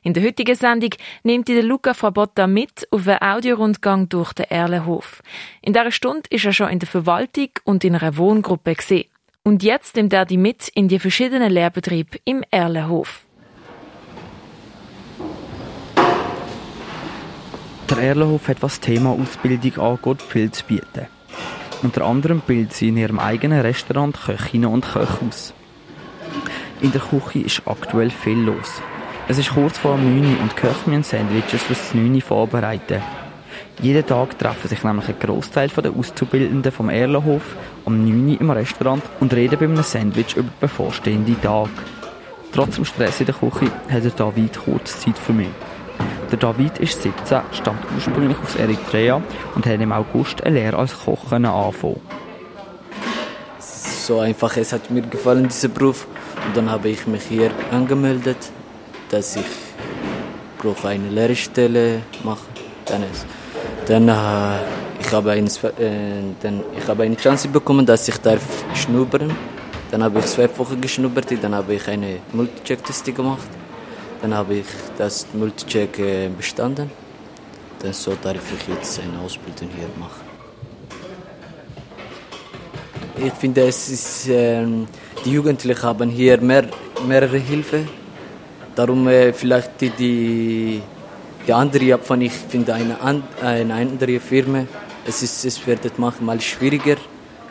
In 0.03 0.13
der 0.13 0.23
heutigen 0.23 0.55
Sendung 0.55 0.91
nimmt 1.23 1.47
die 1.47 1.61
Luca 1.61 1.93
Frabotta 1.93 2.47
mit 2.47 2.87
auf 2.91 3.07
einen 3.07 3.21
Audiorundgang 3.21 4.09
durch 4.09 4.33
den 4.33 4.45
Erlenhof. 4.49 5.21
In 5.61 5.73
dieser 5.73 5.91
Stunde 5.91 6.23
ist 6.29 6.45
er 6.45 6.53
schon 6.53 6.69
in 6.69 6.79
der 6.79 6.87
Verwaltung 6.87 7.49
und 7.63 7.83
in 7.83 7.95
einer 7.95 8.17
Wohngruppe 8.17 8.75
gesehen. 8.75 9.09
Und 9.43 9.63
jetzt 9.63 9.95
nimmt 9.95 10.13
er 10.13 10.25
die 10.25 10.37
mit 10.37 10.67
in 10.69 10.87
die 10.87 10.99
verschiedenen 10.99 11.51
Lehrbetriebe 11.51 12.19
im 12.25 12.43
Erlenhof. 12.51 13.21
Der 17.89 17.97
Erlenhof 17.97 18.47
hat, 18.47 18.61
was 18.61 18.79
Thema 18.79 19.09
Ausbildung 19.11 19.77
angeht, 19.83 20.21
viel 20.21 20.51
zu 20.51 20.63
bieten. 20.65 21.07
Unter 21.81 22.05
anderem 22.05 22.41
bildet 22.45 22.73
sie 22.73 22.89
in 22.89 22.97
ihrem 22.97 23.19
eigenen 23.19 23.61
Restaurant 23.61 24.15
Köchinnen 24.25 24.69
und 24.69 24.85
Köche 24.85 25.25
aus. 25.27 25.53
In 26.81 26.91
der 26.91 27.01
Küche 27.01 27.39
ist 27.39 27.61
aktuell 27.65 28.09
viel 28.09 28.37
los. 28.37 28.81
Es 29.31 29.37
ist 29.37 29.53
kurz 29.53 29.77
vor 29.77 29.95
9 29.95 30.23
Uhr 30.23 30.41
und 30.41 30.53
die 30.53 30.55
Köche 30.55 30.89
müssen 30.89 31.03
Sandwiches 31.03 31.61
für 31.61 31.75
das 31.75 31.93
9 31.93 32.15
Uhr 32.15 32.21
vorbereiten. 32.21 32.99
Jeden 33.79 34.03
Tag 34.03 34.39
treffen 34.39 34.67
sich 34.67 34.83
nämlich 34.83 35.07
ein 35.07 35.19
Großteil 35.19 35.69
der 35.69 35.91
Auszubildenden 35.91 36.71
vom 36.71 36.89
Erlenhof 36.89 37.43
um 37.85 38.03
9 38.03 38.27
Uhr 38.27 38.41
im 38.41 38.49
Restaurant 38.49 39.03
und 39.19 39.31
reden 39.31 39.59
bei 39.59 39.65
einem 39.65 39.83
Sandwich 39.83 40.35
über 40.35 40.49
den 40.49 40.59
bevorstehenden 40.59 41.39
Tag. 41.43 41.69
Trotz 42.51 42.77
dem 42.77 42.85
Stress 42.85 43.19
in 43.19 43.27
der 43.27 43.35
Küche 43.35 43.71
hat 43.87 44.03
er 44.03 44.09
David 44.09 44.59
kurz 44.65 44.99
Zeit 44.99 45.19
für 45.19 45.33
mich. 45.33 45.49
Der 46.31 46.39
David 46.39 46.79
ist 46.79 47.03
17, 47.03 47.41
stammt 47.51 47.85
ursprünglich 47.95 48.37
aus 48.43 48.55
Eritrea 48.55 49.21
und 49.53 49.63
hat 49.67 49.79
im 49.79 49.91
August 49.91 50.43
eine 50.43 50.55
Lehre 50.55 50.77
als 50.77 51.05
Koch 51.05 51.31
angefangen. 51.31 52.01
So 53.59 54.21
einfach, 54.21 54.57
es 54.57 54.73
hat 54.73 54.89
mir 54.89 55.03
gefallen, 55.03 55.49
dieser 55.49 55.67
Beruf. 55.67 56.07
Und 56.47 56.57
dann 56.57 56.71
habe 56.71 56.89
ich 56.89 57.05
mich 57.05 57.25
hier 57.25 57.51
angemeldet, 57.69 58.51
dass 59.09 59.35
ich 59.35 59.45
brauche 60.57 60.87
eine 60.87 61.09
Lehrstelle 61.09 62.01
machen. 62.23 62.47
Dann, 62.85 63.03
ist, 63.03 63.25
dann 63.87 64.07
äh, 64.07 64.59
ich 64.99 65.11
habe 65.11 65.31
eine, 65.31 65.47
äh, 65.47 66.23
dann, 66.41 66.63
ich 66.77 66.87
habe 66.87 67.03
eine 67.03 67.17
Chance 67.17 67.47
bekommen, 67.47 67.85
dass 67.85 68.07
ich 68.07 68.17
darf 68.17 68.41
schnuppern. 68.73 69.31
Dann 69.91 70.03
habe 70.03 70.19
ich 70.19 70.25
zwei 70.25 70.49
Wochen 70.57 70.79
geschnuppert, 70.79 71.31
dann 71.41 71.55
habe 71.55 71.73
ich 71.73 71.87
eine 71.87 72.19
Multicheck-Teste 72.33 73.11
gemacht. 73.11 73.47
Dann 74.21 74.33
habe 74.33 74.55
ich 74.55 74.65
das 74.97 75.25
Multicheck 75.33 75.97
äh, 75.97 76.29
bestanden. 76.29 76.91
Dann 77.81 77.93
so 77.93 78.15
darf 78.21 78.35
ich 78.35 78.67
jetzt 78.67 78.99
eine 78.99 79.19
Ausbildung 79.19 79.69
hier 79.75 79.87
machen. 79.97 80.29
Ich 83.21 83.33
finde, 83.33 83.67
es 83.67 83.89
ist, 83.89 84.29
äh, 84.29 84.65
die 85.25 85.31
Jugendlichen 85.31 85.81
haben 85.81 86.09
hier 86.09 86.39
mehr, 86.39 86.67
mehrere 87.07 87.37
Hilfe. 87.37 87.85
Darum 88.75 89.07
äh, 89.07 89.33
vielleicht 89.33 89.81
die, 89.81 89.89
die, 89.89 90.81
die 91.47 91.53
andere 91.53 91.95
Abfahrt, 91.95 92.21
ich 92.21 92.31
finde 92.31 92.73
eine, 92.73 92.97
eine 93.41 93.73
andere 93.73 94.19
Firma, 94.19 94.65
es, 95.05 95.23
ist, 95.23 95.45
es 95.45 95.65
wird 95.65 95.97
manchmal 95.97 96.39
schwieriger. 96.41 96.97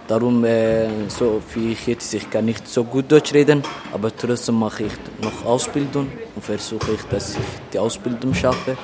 Darum, 0.06 0.42
äh, 0.44 0.88
so 1.08 1.42
wie 1.54 1.72
ich 1.72 1.86
jetzt, 1.86 2.14
ich 2.14 2.30
kann 2.30 2.46
nicht 2.46 2.66
so 2.66 2.82
gut 2.82 3.12
Deutsch 3.12 3.34
reden, 3.34 3.62
aber 3.92 4.10
trotzdem 4.16 4.58
mache 4.58 4.84
ich 4.84 4.92
noch 5.22 5.44
Ausbildung 5.44 6.10
und 6.34 6.42
versuche 6.42 6.92
ich, 6.92 7.02
dass 7.10 7.32
ich 7.32 7.44
die 7.74 7.78
Ausbildung 7.78 8.32
schaffe. 8.32 8.76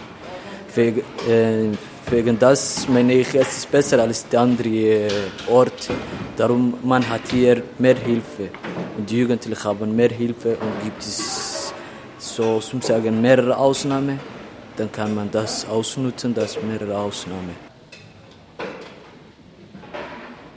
Wegen, 0.75 1.01
äh, 1.27 1.71
wegen 2.11 2.39
das 2.39 2.87
meine 2.89 3.15
ich, 3.15 3.35
es 3.35 3.59
ist 3.59 3.71
besser 3.71 4.03
als 4.03 4.29
der 4.29 4.41
andere 4.41 4.69
äh, 4.69 5.09
Ort. 5.49 5.89
Darum, 6.37 6.75
man 6.83 7.09
hat 7.09 7.23
hier 7.31 7.63
mehr 7.79 7.97
Hilfe 7.97 8.51
und 8.99 9.09
die 9.09 9.21
Jugendlichen 9.21 9.65
haben 9.65 9.97
mehr 9.97 10.11
Hilfe 10.11 10.51
und 10.51 10.85
gibt 10.85 11.01
es 11.01 11.44
so 12.35 12.59
zum 12.59 12.81
sagen 12.83 13.21
mehrere 13.21 13.57
Ausnahmen, 13.57 14.19
dann 14.77 14.91
kann 14.91 15.15
man 15.15 15.31
das 15.31 15.67
ausnutzen, 15.69 16.35
das 16.35 16.61
mehrere 16.61 16.99
Ausnahmen. 16.99 17.57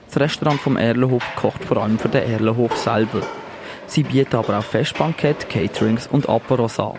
Das 0.08 0.20
Restaurant 0.20 0.60
vom 0.60 0.78
Erlenhof 0.78 1.24
kocht 1.36 1.64
vor 1.64 1.78
allem 1.78 2.00
für 2.00 2.10
den 2.10 2.24
Erlenhof 2.24 2.76
selber. 2.78 3.22
Sie 3.86 4.04
bieten 4.04 4.36
aber 4.36 4.58
auch 4.58 4.64
Festbankett, 4.64 5.48
Caterings 5.50 6.08
und 6.08 6.28
Aperos 6.28 6.80
an. 6.80 6.94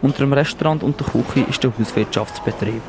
Unter 0.00 0.18
dem 0.18 0.32
Restaurant 0.32 0.82
und 0.82 0.98
der 0.98 1.06
Küche 1.06 1.48
ist 1.48 1.62
der 1.62 1.72
Hauswirtschaftsbetrieb. 1.78 2.82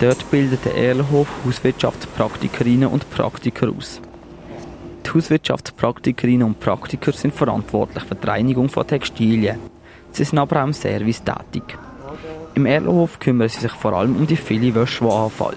Dort 0.00 0.30
bildet 0.30 0.64
der 0.64 0.76
Erlenhof 0.76 1.28
Hauswirtschaftspraktikerinnen 1.44 2.88
und 2.88 3.10
Praktiker 3.10 3.68
aus. 3.76 4.00
Die 5.04 5.10
Hauswirtschaftspraktikerinnen 5.10 6.46
und 6.46 6.60
Praktiker 6.60 7.12
sind 7.12 7.34
verantwortlich 7.34 8.04
für 8.04 8.14
die 8.14 8.26
Reinigung 8.26 8.68
von 8.68 8.86
Textilien, 8.86 9.58
Sie 10.12 10.24
sind 10.24 10.38
aber 10.38 10.60
auch 10.60 10.66
im 10.66 10.72
Service 10.72 11.22
tätig. 11.22 11.62
Im 12.54 12.66
Erlenhof 12.66 13.18
kümmern 13.18 13.48
sie 13.48 13.60
sich 13.60 13.72
vor 13.72 13.92
allem 13.92 14.16
um 14.16 14.26
die 14.26 14.36
viele 14.36 14.74
Wäsche, 14.74 15.04
die 15.04 15.10
anfällt. 15.10 15.56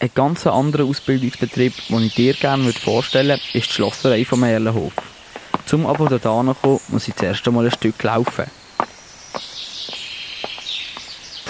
Ein 0.00 0.10
ganz 0.14 0.46
anderer 0.46 0.84
Ausbildungsbetrieb, 0.84 1.74
den 1.88 2.02
ich 2.02 2.14
dir 2.14 2.32
gerne 2.34 2.72
vorstellen 2.72 3.28
würde, 3.28 3.42
ist 3.52 3.68
die 3.68 3.74
Schlosserei 3.74 4.24
vom 4.24 4.42
Erlenhof. 4.42 4.94
Zum 5.66 5.86
aber 5.86 6.08
dort 6.08 6.22
kommen, 6.62 6.80
muss 6.88 7.06
ich 7.06 7.14
zuerst 7.14 7.46
einmal 7.46 7.66
ein 7.66 7.70
Stück 7.70 8.02
laufen. 8.02 8.46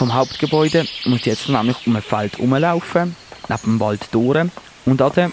Vom 0.00 0.14
Hauptgebäude 0.14 0.86
muss 1.04 1.20
ich 1.20 1.26
jetzt 1.26 1.50
nämlich 1.50 1.76
um 1.86 1.94
ein 1.94 2.00
Feld 2.00 2.38
herumlaufen, 2.38 3.14
neben 3.50 3.62
dem 3.64 3.80
Wald 3.80 4.08
durch 4.12 4.48
und 4.86 5.02
an 5.02 5.12
den 5.12 5.32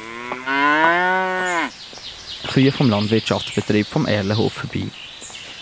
Kühen 2.49 2.73
vom 2.73 2.89
Landwirtschaftsbetrieb 2.89 3.87
vom 3.87 4.05
Erlenhof 4.05 4.51
vorbei 4.51 4.87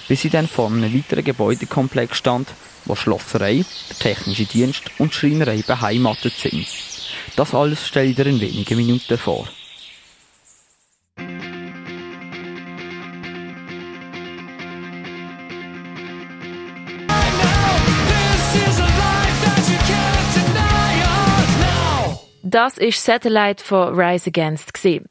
bis 0.08 0.22
sie 0.22 0.32
dann 0.32 0.48
vor 0.48 0.72
einem 0.72 0.92
weiteren 0.92 1.24
Gebäudekomplex 1.24 2.18
stand, 2.18 2.50
wo 2.86 2.96
Schlosserei, 2.96 3.64
der 3.90 3.98
technische 4.00 4.46
Dienst 4.46 4.84
und 4.98 5.14
Schreinerei 5.14 5.64
beheimatet 5.66 6.34
sind. 6.34 6.66
Das 7.36 7.54
alles 7.54 7.88
stelle 7.88 8.10
ich 8.10 8.16
dir 8.16 8.26
in 8.26 8.42
wenigen 8.42 8.76
Minuten 8.76 9.20
vor. 9.20 9.48
Das 22.56 22.78
ist 22.78 23.04
Satellite 23.04 23.62
von 23.62 24.00
Rise 24.00 24.30
Against 24.30 24.78
hier 24.78 25.02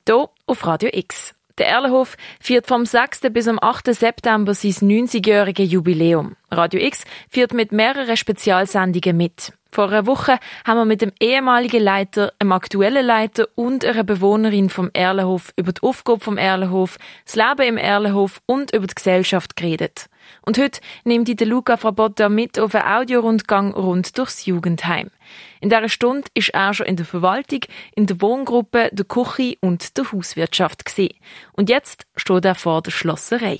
auf 0.46 0.66
Radio 0.66 0.88
X. 0.90 1.34
Der 1.58 1.68
Erlenhof 1.68 2.16
feiert 2.40 2.66
vom 2.66 2.86
6. 2.86 3.20
bis 3.32 3.46
am 3.48 3.58
8. 3.60 3.94
September 3.94 4.54
sein 4.54 4.72
90-jähriges 4.72 5.64
Jubiläum. 5.64 6.36
Radio 6.50 6.80
X 6.80 7.04
führt 7.28 7.52
mit 7.52 7.70
mehreren 7.70 8.16
Spezialsendungen 8.16 9.18
mit. 9.18 9.52
Vor 9.74 9.90
einer 9.90 10.06
Woche 10.06 10.38
haben 10.64 10.78
wir 10.78 10.84
mit 10.84 11.00
dem 11.02 11.10
ehemaligen 11.18 11.82
Leiter, 11.82 12.32
einem 12.38 12.52
aktuellen 12.52 13.04
Leiter 13.04 13.48
und 13.56 13.84
einer 13.84 14.04
Bewohnerin 14.04 14.70
vom 14.70 14.88
Erlenhof 14.92 15.52
über 15.56 15.72
die 15.72 15.82
Aufgabe 15.82 16.20
vom 16.20 16.38
Erlenhof, 16.38 16.96
das 17.24 17.34
Leben 17.34 17.70
im 17.70 17.76
Erlenhof 17.76 18.40
und 18.46 18.72
über 18.72 18.86
die 18.86 18.94
Gesellschaft 18.94 19.56
geredet. 19.56 20.08
Und 20.42 20.58
heute 20.58 20.80
nimmt 21.02 21.26
die 21.26 21.44
Luca 21.44 21.76
Frabotta 21.76 22.28
mit 22.28 22.56
auf 22.56 22.72
einen 22.76 22.86
Audiorundgang 22.86 23.74
rund 23.74 24.16
durchs 24.16 24.46
Jugendheim. 24.46 25.10
In 25.60 25.70
dieser 25.70 25.88
Stunde 25.88 26.28
ist 26.34 26.50
er 26.50 26.72
schon 26.72 26.86
in 26.86 26.94
der 26.94 27.04
Verwaltung, 27.04 27.62
in 27.96 28.06
der 28.06 28.20
Wohngruppe, 28.20 28.90
der 28.92 29.06
Küche 29.06 29.56
und 29.60 29.96
der 29.98 30.12
Hauswirtschaft 30.12 30.84
gesehen. 30.84 31.16
Und 31.50 31.68
jetzt 31.68 32.06
steht 32.14 32.44
er 32.44 32.54
vor 32.54 32.80
der 32.80 32.92
Schlosserei. 32.92 33.58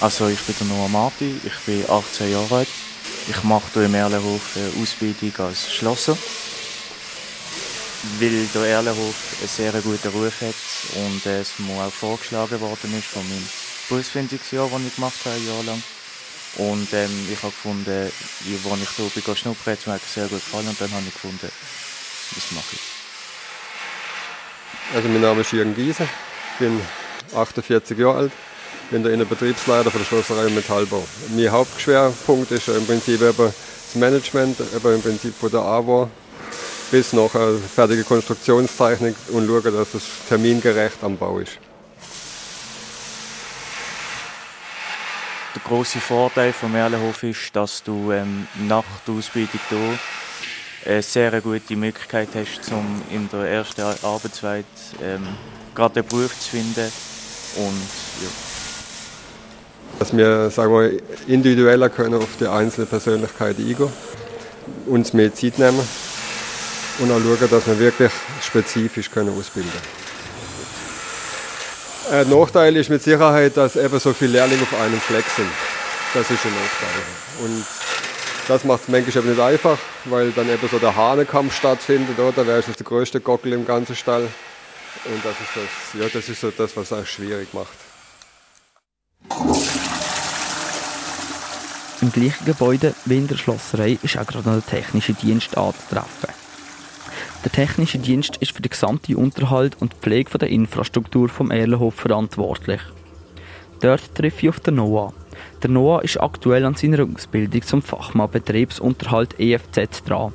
Also 0.00 0.28
ich 0.28 0.40
bin 0.40 0.54
der 0.60 0.66
Noah 0.66 0.88
Marti, 0.88 1.40
ich 1.42 1.58
bin 1.64 1.88
18 1.88 2.30
Jahre 2.30 2.56
alt. 2.56 2.68
Ich 3.28 3.42
mache 3.44 3.64
hier 3.72 3.84
im 3.84 3.94
Erlenhof 3.94 4.42
eine 4.54 4.82
Ausbildung 4.82 5.32
als 5.46 5.72
Schlosser, 5.72 6.18
weil 8.20 8.46
der 8.54 8.62
Erlenhof 8.62 9.14
einen 9.40 9.48
sehr 9.48 9.72
guten 9.80 10.08
Ruf 10.08 10.42
hat 10.42 10.54
und 10.96 11.24
es 11.24 11.58
mir 11.58 11.82
auch 11.82 11.90
vorgeschlagen 11.90 12.60
worden 12.60 12.98
ist 12.98 13.06
von 13.06 13.26
meinem 13.26 13.48
Berufsfindungsjahr, 13.88 14.68
das 14.70 14.80
ich 14.86 14.94
gemacht 14.96 15.18
habe, 15.24 15.36
ein 15.36 15.46
Jahr 15.46 15.64
lang. 15.64 15.82
Und 16.56 16.92
ähm, 16.92 17.28
ich 17.32 17.42
habe 17.42 17.52
gefunden, 17.52 17.90
als 17.90 18.12
ich 18.40 18.46
hier 18.48 18.58
bin, 18.58 19.36
schnuppern, 19.36 19.76
hat 19.76 19.80
es 19.80 19.86
mir 19.86 19.98
sehr 19.98 20.28
gut 20.28 20.44
gefallen 20.44 20.68
und 20.68 20.78
dann 20.80 20.90
habe 20.92 21.04
ich 21.06 21.14
gefunden, 21.14 21.50
das 22.34 22.52
mache 22.52 22.74
ich. 22.74 22.80
Also 24.94 25.08
mein 25.08 25.22
Name 25.22 25.40
ist 25.40 25.52
Jürgen 25.52 25.74
Giese, 25.74 26.04
ich 26.04 26.58
bin 26.58 26.80
48 27.34 27.98
Jahre 27.98 28.18
alt 28.18 28.32
bin 28.90 29.02
der 29.02 29.12
Innenbetriebsleiter 29.12 29.90
von 29.90 30.00
der 30.00 30.06
Schlosserei 30.06 30.50
Metallbau. 30.50 31.04
Mein 31.34 31.50
Hauptschwerpunkt 31.50 32.50
ist 32.52 32.68
im 32.68 32.86
Prinzip 32.86 33.20
eben 33.20 33.36
das 33.36 33.94
Management, 33.94 34.58
eben 34.60 34.94
im 34.94 35.02
Prinzip 35.02 35.34
von 35.34 35.50
der 35.50 35.60
AWO 35.60 36.08
bis 36.90 37.12
nach 37.12 37.34
eine 37.34 37.58
fertige 37.58 38.04
Konstruktionszeichnung 38.04 39.14
und 39.32 39.46
schauen, 39.46 39.74
dass 39.74 39.94
es 39.94 40.04
termingerecht 40.28 41.02
am 41.02 41.16
Bau 41.16 41.38
ist. 41.38 41.58
Der 45.54 45.62
große 45.64 46.00
Vorteil 46.00 46.52
vom 46.52 46.74
Erlenhof 46.74 47.22
ist, 47.22 47.56
dass 47.56 47.82
du 47.82 48.12
ähm, 48.12 48.46
nach 48.68 48.84
der 49.06 49.14
Ausbildung 49.14 49.58
hier 49.68 49.98
eine 50.86 51.02
sehr 51.02 51.40
gute 51.40 51.74
Möglichkeit 51.76 52.28
hast, 52.34 52.70
um 52.70 53.02
in 53.10 53.28
der 53.30 53.48
ersten 53.48 53.80
Arbeitswelt 53.80 54.66
ähm, 55.02 55.26
gerade 55.74 56.00
einen 56.00 56.08
Beruf 56.08 56.38
zu 56.38 56.50
finden. 56.50 56.92
Und, 57.56 57.88
ja. 58.22 58.45
Dass 59.98 60.16
wir 60.16 60.50
sagen 60.50 60.72
wir, 60.72 61.00
individueller 61.26 61.88
können 61.88 62.14
auf 62.14 62.28
die 62.38 62.46
einzelne 62.46 62.86
Persönlichkeit 62.86 63.58
eingehen, 63.58 63.92
uns 64.86 65.12
mehr 65.12 65.34
Zeit 65.34 65.58
nehmen 65.58 65.80
und 66.98 67.10
auch 67.10 67.20
schauen, 67.20 67.50
dass 67.50 67.66
wir 67.66 67.78
wirklich 67.78 68.12
spezifisch 68.42 69.10
können 69.10 69.36
ausbilden 69.38 69.70
können. 72.08 72.20
Ein 72.20 72.30
Nachteil 72.30 72.76
ist 72.76 72.88
mit 72.88 73.02
Sicherheit, 73.02 73.56
dass 73.56 73.74
eben 73.74 73.98
so 73.98 74.12
viele 74.12 74.32
Lehrlinge 74.32 74.62
auf 74.62 74.80
einem 74.80 75.00
Fleck 75.00 75.24
sind. 75.34 75.50
Das 76.14 76.30
ist 76.30 76.44
ein 76.44 76.52
Nachteil. 76.52 77.02
Und 77.44 77.64
das 78.48 78.64
macht 78.64 78.82
es 78.82 78.88
manchmal 78.88 79.16
eben 79.24 79.30
nicht 79.30 79.40
einfach, 79.40 79.78
weil 80.04 80.30
dann 80.30 80.48
eben 80.48 80.68
so 80.68 80.78
der 80.78 80.94
Hahnenkampf 80.94 81.56
stattfindet, 81.56 82.18
oder? 82.18 82.46
Wer 82.46 82.58
ist 82.58 82.68
der 82.68 82.86
größte 82.86 83.20
Gockel 83.20 83.54
im 83.54 83.66
ganzen 83.66 83.96
Stall? 83.96 84.28
Und 85.04 85.24
das 85.24 85.32
ist 85.32 85.50
das, 85.54 86.00
ja, 86.00 86.08
das 86.12 86.28
ist 86.28 86.40
so 86.40 86.50
das, 86.50 86.76
was 86.76 86.92
es 86.92 87.08
schwierig 87.08 87.52
macht. 87.52 87.85
Im 92.02 92.12
gleichen 92.12 92.44
Gebäude 92.44 92.94
wie 93.04 93.18
in 93.18 93.26
der 93.26 93.36
Schlosserei 93.36 93.98
ist 94.02 94.18
auch 94.18 94.26
gerade 94.26 94.48
noch 94.48 94.62
der 94.62 94.66
technische 94.66 95.14
Dienst 95.14 95.56
anzutreffen. 95.56 96.28
Der 97.44 97.52
technische 97.52 97.98
Dienst 97.98 98.36
ist 98.38 98.52
für 98.52 98.62
den 98.62 98.70
gesamten 98.70 99.14
Unterhalt 99.14 99.76
und 99.80 99.94
Pflege 99.94 100.36
der 100.38 100.48
Infrastruktur 100.48 101.28
vom 101.28 101.50
Erlenhof 101.50 101.94
verantwortlich. 101.94 102.80
Dort 103.80 104.14
treffe 104.14 104.42
ich 104.42 104.48
auf 104.48 104.60
den 104.60 104.76
Noah. 104.76 105.12
Der 105.62 105.70
Noah 105.70 106.02
ist 106.02 106.20
aktuell 106.20 106.64
an 106.64 106.74
seiner 106.74 107.04
Ausbildung 107.04 107.62
zum 107.62 107.82
Fachmann 107.82 108.30
Betriebsunterhalt 108.30 109.38
EFZ 109.38 110.04
dran. 110.04 110.32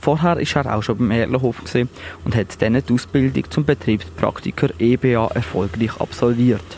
Vorher 0.00 0.36
war 0.36 0.64
er 0.66 0.76
auch 0.76 0.82
schon 0.82 0.98
beim 0.98 1.10
Erlenhof 1.10 1.62
und 2.24 2.36
hat 2.36 2.62
dann 2.62 2.80
die 2.80 2.92
Ausbildung 2.92 3.50
zum 3.50 3.64
Betriebspraktiker 3.64 4.70
EBA 4.78 5.28
erfolgreich 5.34 6.00
absolviert. 6.00 6.76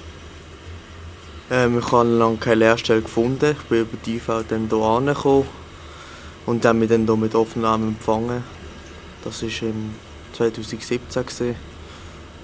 Ähm, 1.50 1.78
ich 1.78 1.92
habe 1.92 2.08
lange 2.08 2.36
keine 2.36 2.56
Lehrstelle 2.56 3.00
gefunden. 3.00 3.56
Ich 3.58 3.68
bin 3.68 3.80
über 3.80 3.96
die 4.04 4.16
IV 4.16 4.44
dann 4.48 4.68
hier 4.68 4.78
angekommen 4.78 5.46
und 6.44 6.64
dann 6.64 6.78
mich 6.78 6.90
dann 6.90 7.06
hier 7.06 7.16
mit 7.16 7.34
Aufnahme 7.34 7.86
empfangen. 7.86 8.44
Das 9.24 9.42
war 9.42 9.62
im 9.62 9.94
2017 10.34 11.24
gewesen. 11.24 11.56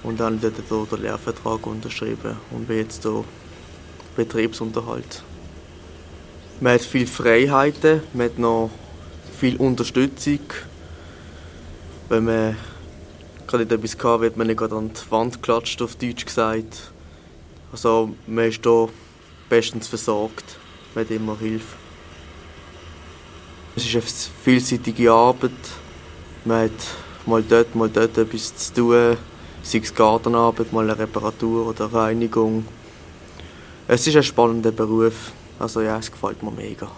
und 0.03 0.19
dann 0.19 0.41
habe 0.41 0.51
hier 0.67 0.85
den 0.89 1.01
Lehrvertrag 1.03 1.67
unterschrieben 1.67 2.37
und 2.49 2.67
bin 2.67 2.77
jetzt 2.77 3.03
hier 3.03 3.23
Betriebsunterhalt. 4.15 5.23
Man 6.59 6.73
hat 6.73 6.81
viele 6.81 7.07
Freiheiten, 7.07 8.01
man 8.13 8.25
hat 8.27 8.39
noch 8.39 8.71
viel 9.37 9.57
Unterstützung. 9.57 10.39
Wenn 12.09 12.25
man 12.25 12.57
gerade 13.45 13.63
etwas 13.63 13.97
hatte, 13.97 14.21
wird 14.21 14.37
man 14.37 14.47
nicht 14.47 14.57
gerade 14.57 14.75
an 14.75 14.89
die 14.89 15.11
Wand 15.11 15.35
geklatscht, 15.35 15.81
auf 15.81 15.95
Deutsch 15.95 16.25
gesagt. 16.25 16.91
Also 17.75 18.09
man 18.25 18.45
ist 18.45 18.63
hier 18.63 18.87
bestens 19.49 19.89
versorgt, 19.89 20.57
hat 20.95 21.11
immer 21.11 21.37
Hilfe. 21.37 21.75
Es 23.75 23.83
ist 23.83 23.95
eine 23.95 24.03
vielseitige 24.45 25.11
Arbeit. 25.11 25.51
Man 26.45 26.63
hat 26.63 26.71
mal 27.25 27.43
dort, 27.43 27.75
mal 27.75 27.89
dort 27.89 28.17
etwas 28.17 28.55
zu 28.55 28.73
tun, 28.75 29.17
sei 29.61 29.79
es 29.79 29.93
Gartenarbeit, 29.93 30.71
mal 30.71 30.89
eine 30.89 30.97
Reparatur 30.97 31.67
oder 31.67 31.91
Reinigung. 31.91 32.65
Es 33.89 34.07
ist 34.07 34.15
ein 34.15 34.23
spannender 34.23 34.71
Beruf. 34.71 35.33
Also 35.59 35.81
ja, 35.81 35.97
es 35.97 36.09
gefällt 36.09 36.41
mir 36.43 36.51
mega. 36.51 36.89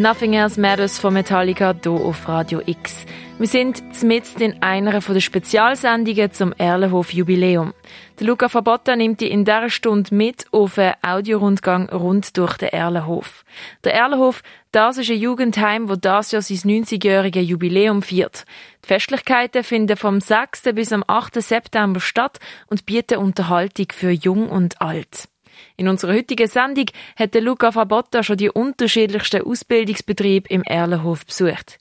Nothing 0.00 0.34
Else 0.34 0.60
Matters 0.60 0.96
von 0.96 1.12
Metallica 1.12 1.74
hier 1.82 1.90
auf 1.90 2.28
Radio 2.28 2.62
X. 2.64 3.04
Wir 3.40 3.48
sind 3.48 3.82
mitten 4.04 4.42
in 4.42 4.62
einer 4.62 5.00
der 5.00 5.20
Spezialsendungen 5.20 6.30
zum 6.30 6.52
Erlenhof 6.52 7.12
Jubiläum. 7.12 7.74
Der 8.20 8.28
Luca 8.28 8.48
Fabotta 8.48 8.94
nimmt 8.94 9.20
die 9.20 9.28
in 9.28 9.44
dieser 9.44 9.70
Stunde 9.70 10.14
mit 10.14 10.46
auf 10.52 10.78
einen 10.78 10.94
Audiorundgang 11.02 11.88
rund 11.88 12.36
durch 12.36 12.58
den 12.58 12.68
Erlenhof. 12.68 13.44
Der 13.82 13.94
Erlenhof, 13.94 14.44
das 14.70 14.98
ist 14.98 15.10
ein 15.10 15.18
Jugendheim, 15.18 15.88
wo 15.88 15.96
das 15.96 16.30
Jahr 16.30 16.42
sein 16.42 16.58
90-jähriges 16.58 17.40
Jubiläum 17.40 18.02
feiert. 18.02 18.44
Die 18.84 18.86
Festlichkeiten 18.86 19.64
finden 19.64 19.96
vom 19.96 20.20
6. 20.20 20.62
bis 20.74 20.92
am 20.92 21.02
8. 21.08 21.42
September 21.42 21.98
statt 21.98 22.38
und 22.68 22.86
bieten 22.86 23.18
Unterhaltung 23.18 23.86
für 23.92 24.10
Jung 24.10 24.48
und 24.48 24.80
Alt. 24.80 25.28
In 25.76 25.88
unserer 25.88 26.14
heutigen 26.14 26.48
Sendung 26.48 26.86
hat 27.16 27.34
Luca 27.34 27.72
Fabotta 27.72 28.22
schon 28.22 28.36
die 28.36 28.50
unterschiedlichsten 28.50 29.42
Ausbildungsbetriebe 29.42 30.48
im 30.48 30.62
Erlenhof 30.62 31.24
besucht. 31.26 31.78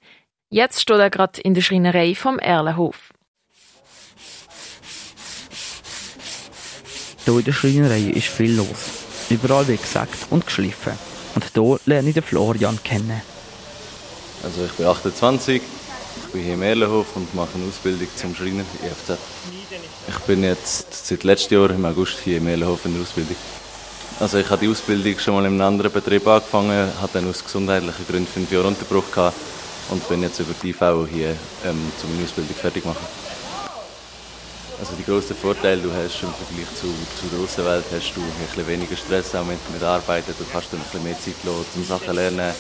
Jetzt 0.49 0.81
steht 0.81 0.99
er 0.99 1.09
gerade 1.09 1.41
in 1.41 1.53
der 1.53 1.61
Schreinerei 1.61 2.15
vom 2.15 2.39
Erlenhof. 2.39 3.11
Hier 7.25 7.37
in 7.37 7.43
der 7.43 7.51
Schreinerei 7.51 7.99
ist 7.99 8.27
viel 8.27 8.55
los. 8.55 9.05
Überall 9.29 9.67
wird 9.67 9.81
gesagt 9.81 10.27
und 10.29 10.45
geschliffen. 10.45 10.93
Und 11.35 11.43
hier 11.53 11.79
lerne 11.85 12.07
ich 12.07 12.13
den 12.13 12.23
Florian 12.23 12.79
kennen. 12.81 13.21
Also 14.43 14.63
ich 14.63 14.71
bin 14.71 14.85
28, 14.85 15.61
ich 15.61 16.31
bin 16.31 16.41
hier 16.41 16.53
im 16.53 16.61
Erlenhof 16.61 17.07
und 17.15 17.35
mache 17.35 17.55
eine 17.55 17.65
Ausbildung 17.65 18.07
zum 18.15 18.33
Schreiner 18.33 18.63
IFZ. 18.85 19.19
Ich 20.07 20.17
bin 20.19 20.43
jetzt 20.43 21.07
seit 21.07 21.23
letztem 21.25 21.59
Jahr 21.59 21.71
im 21.71 21.83
August 21.83 22.19
hier 22.23 22.37
im 22.37 22.47
Erlenhof 22.47 22.85
in 22.85 22.93
der 22.93 23.01
Ausbildung. 23.01 23.35
Also 24.19 24.39
ich 24.39 24.49
habe 24.49 24.65
die 24.65 24.71
Ausbildung 24.71 25.19
schon 25.19 25.35
mal 25.35 25.41
in 25.41 25.53
einem 25.53 25.61
anderen 25.61 25.91
Betrieb 25.91 26.25
angefangen, 26.25 26.89
hatte 26.99 27.19
dann 27.19 27.29
aus 27.29 27.43
gesundheitlichen 27.43 28.07
Gründen 28.07 28.25
fünf 28.25 28.51
Jahre 28.51 28.67
Unterbruch 28.67 29.11
gehabt 29.11 29.37
und 29.89 30.09
bin 30.09 30.23
jetzt 30.23 30.39
über 30.39 30.53
die 30.63 30.71
IV 30.71 30.79
hier 31.13 31.35
ähm, 31.63 31.91
zu 32.01 32.07
meiner 32.07 32.23
Ausbildung 32.23 32.55
fertig 32.55 32.83
machen. 32.83 33.05
Also 34.79 34.93
die 34.97 35.03
grössten 35.03 35.35
Vorteile, 35.35 35.81
du 35.81 35.91
hast 35.91 36.23
im 36.23 36.33
Vergleich 36.33 36.67
zu, 36.73 36.87
zu 37.19 37.27
der 37.31 37.43
Außenwelt, 37.43 37.85
hast 37.93 38.15
du 38.15 38.21
ein 38.21 38.47
bisschen 38.47 38.67
weniger 38.67 38.95
Stress 38.95 39.35
auch 39.35 39.45
mit, 39.45 39.59
mit 39.71 39.83
Arbeiten, 39.83 40.33
du 40.37 40.45
kannst 40.51 40.73
dann 40.73 40.79
ein 40.79 40.83
bisschen 40.83 41.03
mehr 41.03 41.19
Zeit 41.19 41.35
lassen, 41.43 41.65
um 41.75 41.85
Sachen 41.85 42.15
lernen 42.15 42.53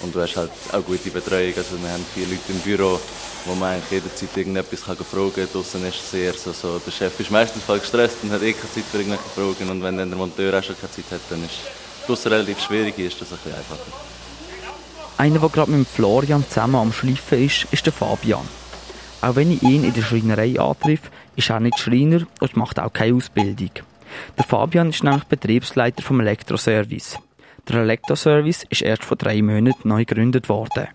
und 0.00 0.14
du 0.14 0.20
hast 0.20 0.36
halt 0.36 0.50
auch 0.72 0.82
gute 0.82 1.10
Betreuung. 1.10 1.52
Also 1.56 1.80
wir 1.80 1.90
haben 1.90 2.04
vier 2.14 2.26
Leute 2.26 2.50
im 2.50 2.58
Büro, 2.60 3.00
wo 3.46 3.54
man 3.54 3.74
eigentlich 3.74 3.90
jederzeit 4.02 4.36
irgendetwas 4.36 4.84
kann 4.84 4.96
fragen 4.96 5.32
kann. 5.34 5.48
Draussen 5.52 5.86
ist 5.86 5.96
es 5.96 6.10
sehr 6.10 6.32
so, 6.34 6.52
so, 6.52 6.78
der 6.78 6.90
Chef 6.90 7.18
ist 7.20 7.30
meistens 7.30 7.62
voll 7.62 7.78
gestresst 7.78 8.18
und 8.22 8.32
hat 8.32 8.42
eh 8.42 8.52
keine 8.52 8.72
Zeit 8.72 8.84
für 8.90 8.98
irgendwelche 8.98 9.24
Fragen. 9.34 9.70
Und 9.70 9.82
wenn 9.82 9.96
dann 9.96 10.08
der 10.08 10.18
Monteur 10.18 10.58
auch 10.58 10.62
schon 10.62 10.76
keine 10.78 10.92
Zeit 10.92 11.04
hat, 11.10 11.20
dann 11.30 11.44
ist 11.44 11.58
draussen 12.06 12.32
relativ 12.32 12.60
schwierig, 12.60 12.98
ist 12.98 13.20
das 13.20 13.32
ein 13.32 13.38
bisschen 13.38 13.58
einfacher. 13.58 13.92
Einer, 15.16 15.38
der 15.38 15.48
gerade 15.48 15.70
mit 15.70 15.88
Florian 15.88 16.44
zusammen 16.48 16.76
am 16.76 16.92
Schleifen 16.92 17.44
ist, 17.44 17.66
ist 17.70 17.86
der 17.86 17.92
Fabian. 17.92 18.46
Auch 19.20 19.36
wenn 19.36 19.52
ich 19.52 19.62
ihn 19.62 19.84
in 19.84 19.94
der 19.94 20.02
Schreinerei 20.02 20.58
antriff, 20.58 21.00
ist 21.36 21.50
er 21.50 21.60
nicht 21.60 21.78
Schreiner 21.78 22.26
und 22.40 22.56
macht 22.56 22.78
auch 22.78 22.92
keine 22.92 23.16
Ausbildung. 23.16 23.70
Der 24.36 24.44
Fabian 24.44 24.90
ist 24.90 25.02
nämlich 25.02 25.24
Betriebsleiter 25.24 26.02
vom 26.02 26.20
Elektroservice. 26.20 27.18
Der 27.68 27.76
Elektroservice 27.76 28.66
ist 28.68 28.82
erst 28.82 29.04
vor 29.04 29.16
drei 29.16 29.40
Monaten 29.40 29.88
neu 29.88 30.04
gegründet 30.04 30.48
worden. 30.48 30.88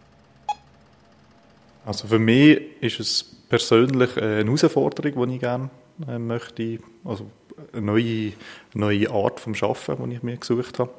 Also 1.85 2.07
für 2.07 2.19
mich 2.19 2.59
ist 2.81 2.99
es 2.99 3.23
persönlich 3.23 4.15
eine 4.17 4.43
Herausforderung, 4.45 5.27
die 5.27 5.35
ich 5.35 5.39
gerne 5.39 5.71
äh, 6.07 6.19
möchte, 6.19 6.79
also 7.03 7.29
eine 7.73 7.81
neue, 7.81 8.33
neue 8.75 9.09
Art 9.09 9.39
vom 9.39 9.55
Schaffen, 9.55 9.97
die 10.09 10.15
ich 10.17 10.23
mir 10.23 10.37
gesucht 10.37 10.77
habe. 10.77 10.91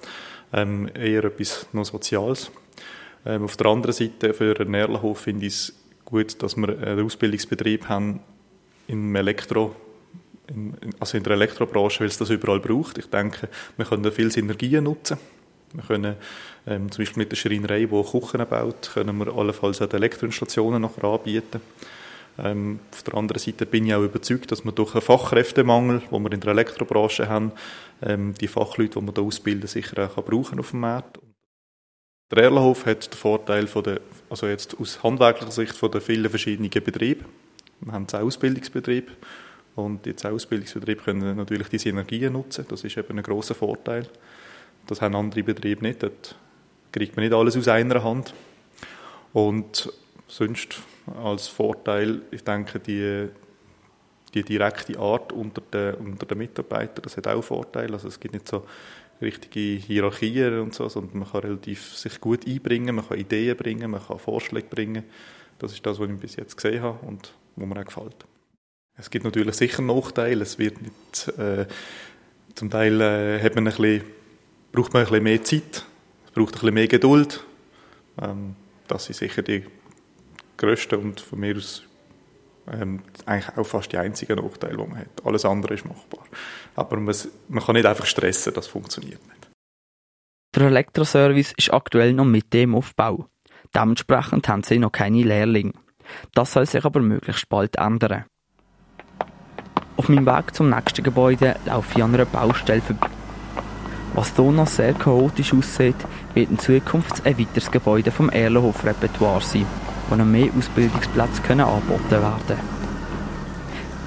Ähm, 0.53 0.91
eher 0.93 1.25
etwas 1.25 1.69
noch 1.73 1.85
Soziales. 1.85 2.51
Ähm, 3.25 3.45
auf 3.45 3.57
der 3.57 3.67
anderen 3.69 3.93
Seite 3.93 4.35
für 4.35 4.59
einen 4.59 4.75
Erlenhof 4.75 5.21
finde 5.21 5.47
ich 5.47 5.53
es 5.53 5.75
gut, 6.05 6.43
dass 6.43 6.57
wir 6.57 6.77
einen 6.79 7.05
Ausbildungsbetrieb 7.05 7.89
haben 7.89 8.21
im 8.89 9.15
Elektro, 9.15 9.77
in, 10.49 10.75
also 10.99 11.17
in 11.17 11.23
der 11.23 11.35
Elektrobranche, 11.35 12.01
weil 12.01 12.09
es 12.09 12.19
das 12.19 12.31
überall 12.31 12.59
braucht. 12.59 12.99
Ich 12.99 13.07
denke, 13.07 13.49
wir 13.77 13.87
können 13.87 14.11
viele 14.11 14.33
Synergien 14.33 14.83
nutzen. 14.83 15.19
Wir 15.73 15.85
können 15.85 16.17
ähm, 16.67 16.91
zum 16.91 17.03
Beispiel 17.03 17.23
mit 17.23 17.33
der 17.33 17.37
Schreinerei, 17.37 17.81
die 17.81 17.87
Küchen 17.87 18.47
baut, 18.49 18.91
können 18.93 19.17
wir 19.19 19.33
allenfalls 19.33 19.81
auch 19.81 19.93
Elektroinstallationen 19.93 20.83
noch 20.83 20.99
anbieten. 21.03 21.61
Ähm, 22.39 22.81
auf 22.93 23.03
der 23.03 23.15
anderen 23.15 23.39
Seite 23.39 23.67
bin 23.67 23.87
ich 23.87 23.95
auch 23.95 24.03
überzeugt, 24.03 24.51
dass 24.51 24.65
wir 24.65 24.73
durch 24.73 24.95
einen 24.95 25.03
Fachkräftemangel, 25.03 26.01
den 26.11 26.23
wir 26.23 26.33
in 26.33 26.41
der 26.41 26.51
Elektrobranche 26.53 27.29
haben, 27.29 27.53
ähm, 28.03 28.35
die 28.41 28.49
Fachleute, 28.49 28.99
die 28.99 29.07
wir 29.07 29.13
hier 29.15 29.23
ausbilden, 29.23 29.69
sicher 29.69 30.11
auch 30.17 30.25
brauchen 30.25 30.59
auf 30.59 30.71
dem 30.71 30.81
Markt. 30.81 31.19
Der 32.31 32.45
Erlenhof 32.45 32.87
hat 32.87 33.13
den 33.13 33.19
Vorteil 33.19 33.67
von 33.67 33.83
der, 33.83 34.01
also 34.29 34.47
jetzt 34.47 34.79
aus 34.79 35.03
handwerklicher 35.03 35.51
Sicht 35.51 35.75
von 35.75 35.91
den 35.91 36.01
vielen 36.01 36.31
verschiedenen 36.31 36.71
Betrieben. 36.71 37.25
Wir 37.81 37.93
haben 37.93 38.07
zehn 38.07 38.21
Ausbildungsbetriebe 38.21 39.13
und 39.75 40.07
die 40.07 40.15
zehn 40.15 40.31
Ausbildungsbetriebe 40.31 41.03
können 41.03 41.37
natürlich 41.37 41.69
diese 41.69 41.85
Synergien 41.85 42.33
nutzen. 42.33 42.67
Das 42.69 42.85
ist 42.85 42.97
eben 42.97 43.19
ein 43.19 43.25
großer 43.25 43.55
Vorteil. 43.55 44.07
Das 44.91 45.01
haben 45.01 45.15
andere 45.15 45.45
Betriebe 45.45 45.83
nicht. 45.83 46.03
Dort 46.03 46.35
kriegt 46.91 47.15
man 47.15 47.25
nicht 47.25 47.33
alles 47.33 47.57
aus 47.57 47.69
einer 47.69 48.03
Hand. 48.03 48.35
Und 49.33 49.93
sonst 50.27 50.81
als 51.23 51.47
Vorteil, 51.47 52.23
ich 52.33 52.43
denke, 52.43 52.81
die, 52.81 53.29
die 54.35 54.43
direkte 54.43 54.99
Art 54.99 55.33
unter 55.33 55.61
den, 55.61 55.95
unter 55.95 56.27
den 56.27 56.39
Mitarbeitern, 56.39 57.03
das 57.05 57.17
hat 57.17 57.29
auch 57.29 57.41
Vorteile. 57.41 57.93
Also 57.93 58.09
es 58.09 58.19
gibt 58.19 58.35
nicht 58.35 58.49
so 58.49 58.67
richtige 59.23 59.61
Hierarchien 59.61 60.59
und 60.59 60.75
so, 60.75 60.89
sondern 60.89 61.21
man 61.21 61.31
kann 61.31 61.43
relativ 61.43 61.97
sich 61.97 62.21
gut 62.21 62.45
einbringen, 62.45 62.97
man 62.97 63.07
kann 63.07 63.19
Ideen 63.19 63.57
bringen, 63.57 63.93
man 63.93 64.05
kann 64.05 64.19
Vorschläge 64.19 64.67
bringen. 64.69 65.05
Das 65.61 65.73
ist 65.73 65.87
das, 65.87 66.01
was 66.01 66.11
ich 66.11 66.17
bis 66.17 66.35
jetzt 66.35 66.57
gesehen 66.57 66.83
habe 66.83 67.07
und 67.07 67.33
was 67.55 67.69
mir 67.69 67.79
auch 67.79 67.85
gefällt. 67.85 68.27
Es 68.97 69.09
gibt 69.09 69.25
natürlich 69.25 69.55
sicher 69.55 69.83
Nachteile. 69.83 70.43
Es 70.43 70.59
wird 70.59 70.83
nicht, 70.83 71.29
äh, 71.39 71.67
zum 72.57 72.71
Teil 72.71 73.01
äh, 73.01 73.41
hat 73.41 73.55
man 73.55 73.69
ein 73.69 73.75
bisschen, 73.77 74.03
braucht 74.73 74.93
man 74.93 75.03
ein 75.03 75.09
bisschen 75.09 75.25
mehr 75.25 75.43
Zeit, 75.45 75.87
es 76.27 76.31
braucht 76.33 76.55
ein 76.55 76.61
bisschen 76.61 76.75
mehr 76.75 76.89
Geduld. 76.89 77.45
Ähm, 78.21 78.57
das 78.89 79.07
sind 79.07 79.17
sicher 79.17 79.43
die 79.43 79.65
grössten 80.57 80.97
und 80.97 81.21
von 81.21 81.41
mir 81.41 81.57
aus 81.57 81.83
ähm, 82.71 83.03
eigentlich 83.27 83.57
auch 83.57 83.65
fast 83.65 83.93
die 83.93 83.97
einzigen 83.97 84.37
Nachteile, 84.37 84.77
die 84.77 84.87
man 84.87 84.99
hat. 84.99 85.25
Alles 85.25 85.45
andere 85.45 85.75
ist 85.75 85.87
machbar. 85.87 86.25
Aber 86.77 86.97
man, 86.99 87.15
man 87.49 87.65
kann 87.65 87.75
nicht 87.75 87.87
einfach 87.87 88.07
stressen, 88.07 88.55
das 88.55 88.67
funktioniert 88.67 89.27
nicht. 89.27 89.49
Der 90.55 90.65
Elektroservice 90.65 91.55
ist 91.57 91.73
aktuell 91.73 92.13
noch 92.13 92.25
mit 92.25 92.53
dem 92.53 92.75
Aufbau. 92.75 93.27
Dementsprechend 93.75 94.49
haben 94.49 94.63
sie 94.63 94.79
noch 94.79 94.93
keine 94.93 95.23
Lehrlinge. 95.23 95.73
Das 96.35 96.53
soll 96.53 96.67
sich 96.67 96.85
aber 96.85 97.01
möglichst 97.01 97.49
bald 97.49 97.77
ändern. 97.77 98.25
Auf 99.97 100.09
meinem 100.09 100.27
Weg 100.27 100.55
zum 100.55 100.71
nächsten 100.71 101.05
Gebäude 101.05 101.57
laufe 101.67 101.97
ich 101.97 102.03
an 102.03 102.15
einer 102.15 102.25
Baustelle 102.25 102.81
vorbei. 102.81 103.20
Was 104.15 104.35
hier 104.35 104.51
noch 104.51 104.67
sehr 104.67 104.93
chaotisch 104.93 105.55
aussieht, 105.55 105.97
wird 106.35 106.51
in 106.51 106.59
Zukunft 106.59 107.25
ein 107.25 107.39
weiteres 107.39 107.71
Gebäude 107.71 108.11
vom 108.11 108.29
Erlenhof-Repertoire 108.29 109.41
sein, 109.41 109.67
wo 110.09 110.17
noch 110.17 110.25
mehr 110.25 110.49
Ausbildungsplätze 110.57 111.43
können 111.43 111.61
angeboten 111.61 112.11
werden 112.11 112.59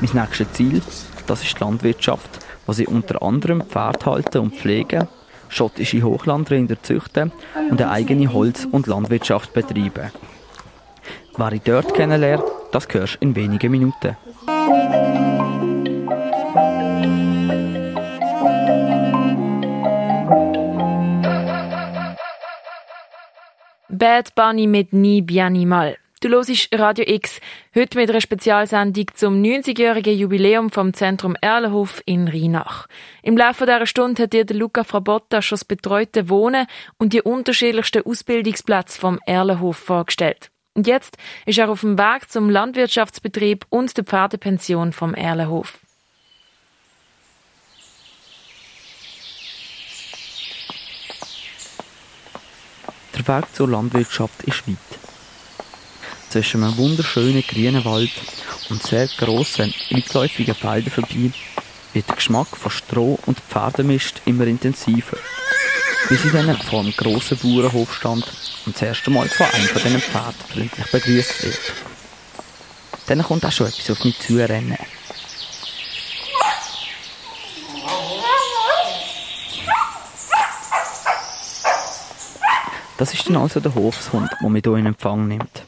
Mein 0.01 0.23
nächstes 0.23 0.51
Ziel, 0.51 0.81
das 1.25 1.43
ist 1.43 1.57
die 1.57 1.63
Landwirtschaft, 1.63 2.39
wo 2.65 2.73
sie 2.73 2.85
unter 2.85 3.21
anderem 3.23 3.61
Pferd 3.61 4.05
halten 4.05 4.39
und 4.39 4.55
pflegen, 4.55 5.07
schottische 5.47 6.03
Hochlandrinder 6.03 6.81
züchten 6.81 7.31
und 7.69 7.81
eine 7.81 7.91
eigene 7.91 8.33
Holz- 8.33 8.67
und 8.69 8.87
Landwirtschaft 8.87 9.53
betreiben. 9.53 10.11
Wer 11.37 11.51
ich 11.53 11.61
dort 11.61 11.93
kennenlerne, 11.93 12.43
das 12.71 12.87
hörst 12.91 13.17
in 13.21 13.35
wenigen 13.35 13.71
Minuten. 13.71 14.17
Bad 23.95 24.33
Bunny 24.33 24.65
mit 24.65 24.91
Ni 24.91 25.21
Bien 25.21 25.67
Mal. 25.67 25.97
Du 26.19 26.29
hörst 26.29 26.69
Radio 26.73 27.05
X, 27.07 27.39
heute 27.75 27.99
mit 27.99 28.09
einer 28.09 28.21
Spezialsendung 28.21 29.05
zum 29.13 29.39
90-jährigen 29.39 30.17
Jubiläum 30.17 30.71
vom 30.71 30.95
Zentrum 30.95 31.35
Erlenhof 31.41 32.01
in 32.07 32.27
Rheinach. 32.27 32.87
Im 33.21 33.37
Laufe 33.37 33.67
dieser 33.67 33.85
Stunde 33.85 34.23
hat 34.23 34.33
dir 34.33 34.45
Luca 34.47 34.83
Frabotta 34.83 35.43
schon 35.43 35.57
das 35.57 35.65
betreute 35.65 36.27
Wohnen 36.27 36.65
und 36.97 37.13
die 37.13 37.21
unterschiedlichsten 37.21 38.03
Ausbildungsplätze 38.03 38.99
vom 38.99 39.19
Erlenhof 39.27 39.77
vorgestellt. 39.77 40.49
Und 40.73 40.87
jetzt 40.87 41.15
ist 41.45 41.59
er 41.59 41.69
auf 41.69 41.81
dem 41.81 41.99
Weg 41.99 42.31
zum 42.31 42.49
Landwirtschaftsbetrieb 42.49 43.67
und 43.69 43.95
der 43.95 44.05
Pferdepension 44.05 44.91
vom 44.91 45.13
Erlenhof. 45.13 45.77
Der 53.25 53.37
Weg 53.37 53.55
zur 53.55 53.69
Landwirtschaft 53.69 54.43
ist 54.43 54.67
weit. 54.67 54.77
Zwischen 56.29 56.63
einem 56.63 56.77
wunderschönen 56.77 57.43
grünen 57.43 57.85
Wald 57.85 58.11
und 58.69 58.83
sehr 58.83 59.07
grossen, 59.07 59.73
weitläufigen 59.91 60.55
Feldern 60.55 60.91
vorbei 60.91 61.31
wird 61.93 62.09
der 62.09 62.15
Geschmack 62.15 62.47
von 62.47 62.71
Stroh 62.71 63.19
und 63.25 63.39
Pferdemist 63.39 64.21
immer 64.25 64.45
intensiver. 64.45 65.17
Bis 66.09 66.25
ich 66.25 66.31
dann 66.31 66.57
vor 66.57 66.81
einem 66.81 66.91
grossen 66.91 67.37
Bauernhof 67.37 67.93
stand 67.93 68.25
und 68.65 68.75
das 68.75 68.81
erste 68.81 69.09
Mal 69.09 69.29
von 69.29 69.45
einem 69.45 69.67
von 69.67 69.81
diesen 69.83 70.01
Pferden 70.01 70.35
freundlich 70.51 70.91
begrüßt 70.91 71.43
wird. 71.43 71.59
Dann 73.07 73.23
kommt 73.23 73.45
auch 73.45 73.51
schon 73.51 73.67
etwas 73.67 73.91
auf 73.91 74.03
mich 74.03 74.19
zu 74.19 74.37
Das 83.03 83.13
ist 83.13 83.27
dann 83.27 83.35
also 83.35 83.59
der 83.59 83.75
Hofshund, 83.75 84.29
der 84.41 84.49
mich 84.49 84.63
hier 84.63 84.75
in 84.75 84.85
Empfang 84.85 85.27
nimmt. 85.27 85.65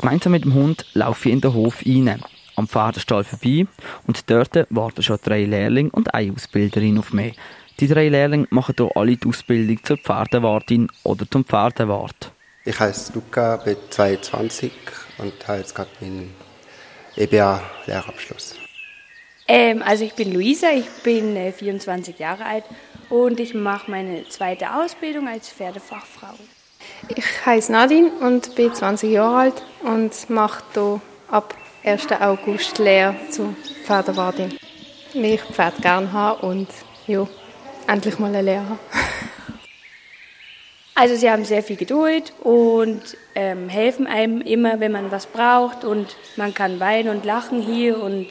Gemeinsam 0.00 0.32
mit 0.32 0.42
dem 0.42 0.54
Hund 0.54 0.86
laufe 0.92 1.28
ich 1.28 1.32
in 1.32 1.40
den 1.40 1.54
Hof 1.54 1.84
rein, 1.86 2.20
am 2.56 2.66
Pferdestall 2.66 3.22
vorbei 3.22 3.64
und 4.08 4.28
dort 4.28 4.66
warten 4.68 5.04
schon 5.04 5.20
drei 5.22 5.44
Lehrlinge 5.44 5.90
und 5.90 6.12
eine 6.12 6.32
Ausbilderin 6.32 6.98
auf 6.98 7.12
mich. 7.12 7.36
Die 7.78 7.86
drei 7.86 8.08
Lehrlinge 8.08 8.48
machen 8.50 8.74
hier 8.76 8.90
alle 8.96 9.16
die 9.16 9.28
Ausbildung 9.28 9.78
zur 9.84 9.98
Pferdewartin 9.98 10.88
oder 11.04 11.30
zum 11.30 11.44
Pferdewart. 11.44 12.32
Ich 12.64 12.80
heiße 12.80 13.12
Luca, 13.12 13.58
bin 13.58 13.76
22 13.90 14.72
und 15.18 15.46
habe 15.46 15.58
jetzt 15.58 15.76
gerade 15.76 15.90
meinen 16.00 16.34
EBA-Lehrabschluss. 17.14 18.56
Ähm, 19.46 19.80
also 19.82 20.02
ich 20.02 20.14
bin 20.14 20.34
Luisa, 20.34 20.70
ich 20.72 20.88
bin 21.04 21.36
äh, 21.36 21.52
24 21.52 22.18
Jahre 22.18 22.44
alt 22.44 22.64
und 23.10 23.40
ich 23.40 23.54
mache 23.54 23.90
meine 23.90 24.28
zweite 24.28 24.74
Ausbildung 24.74 25.28
als 25.28 25.48
Pferdefachfrau. 25.48 26.34
Ich 27.14 27.24
heiße 27.46 27.72
Nadine 27.72 28.10
und 28.20 28.54
bin 28.54 28.74
20 28.74 29.10
Jahre 29.10 29.36
alt 29.36 29.62
und 29.82 30.30
mache 30.30 30.62
hier 30.74 31.00
ab 31.30 31.54
1. 31.84 32.12
August 32.20 32.78
Lehre 32.78 33.16
zur 33.30 33.54
Pferdewartin. 33.84 34.58
Weil 35.14 35.34
ich 35.34 35.42
Pferd 35.42 35.80
gerne 35.80 36.12
habe 36.12 36.46
und 36.46 36.68
ja, 37.06 37.26
endlich 37.86 38.18
mal 38.18 38.28
eine 38.28 38.42
Lehre 38.42 38.78
Also 40.94 41.14
sie 41.14 41.30
haben 41.30 41.44
sehr 41.44 41.62
viel 41.62 41.76
Geduld 41.76 42.32
und 42.40 43.16
ähm, 43.36 43.68
helfen 43.68 44.08
einem 44.08 44.40
immer, 44.40 44.80
wenn 44.80 44.90
man 44.90 45.12
was 45.12 45.26
braucht 45.26 45.84
und 45.84 46.16
man 46.36 46.52
kann 46.54 46.80
weinen 46.80 47.08
und 47.08 47.24
lachen 47.24 47.62
hier 47.62 48.02
und 48.02 48.26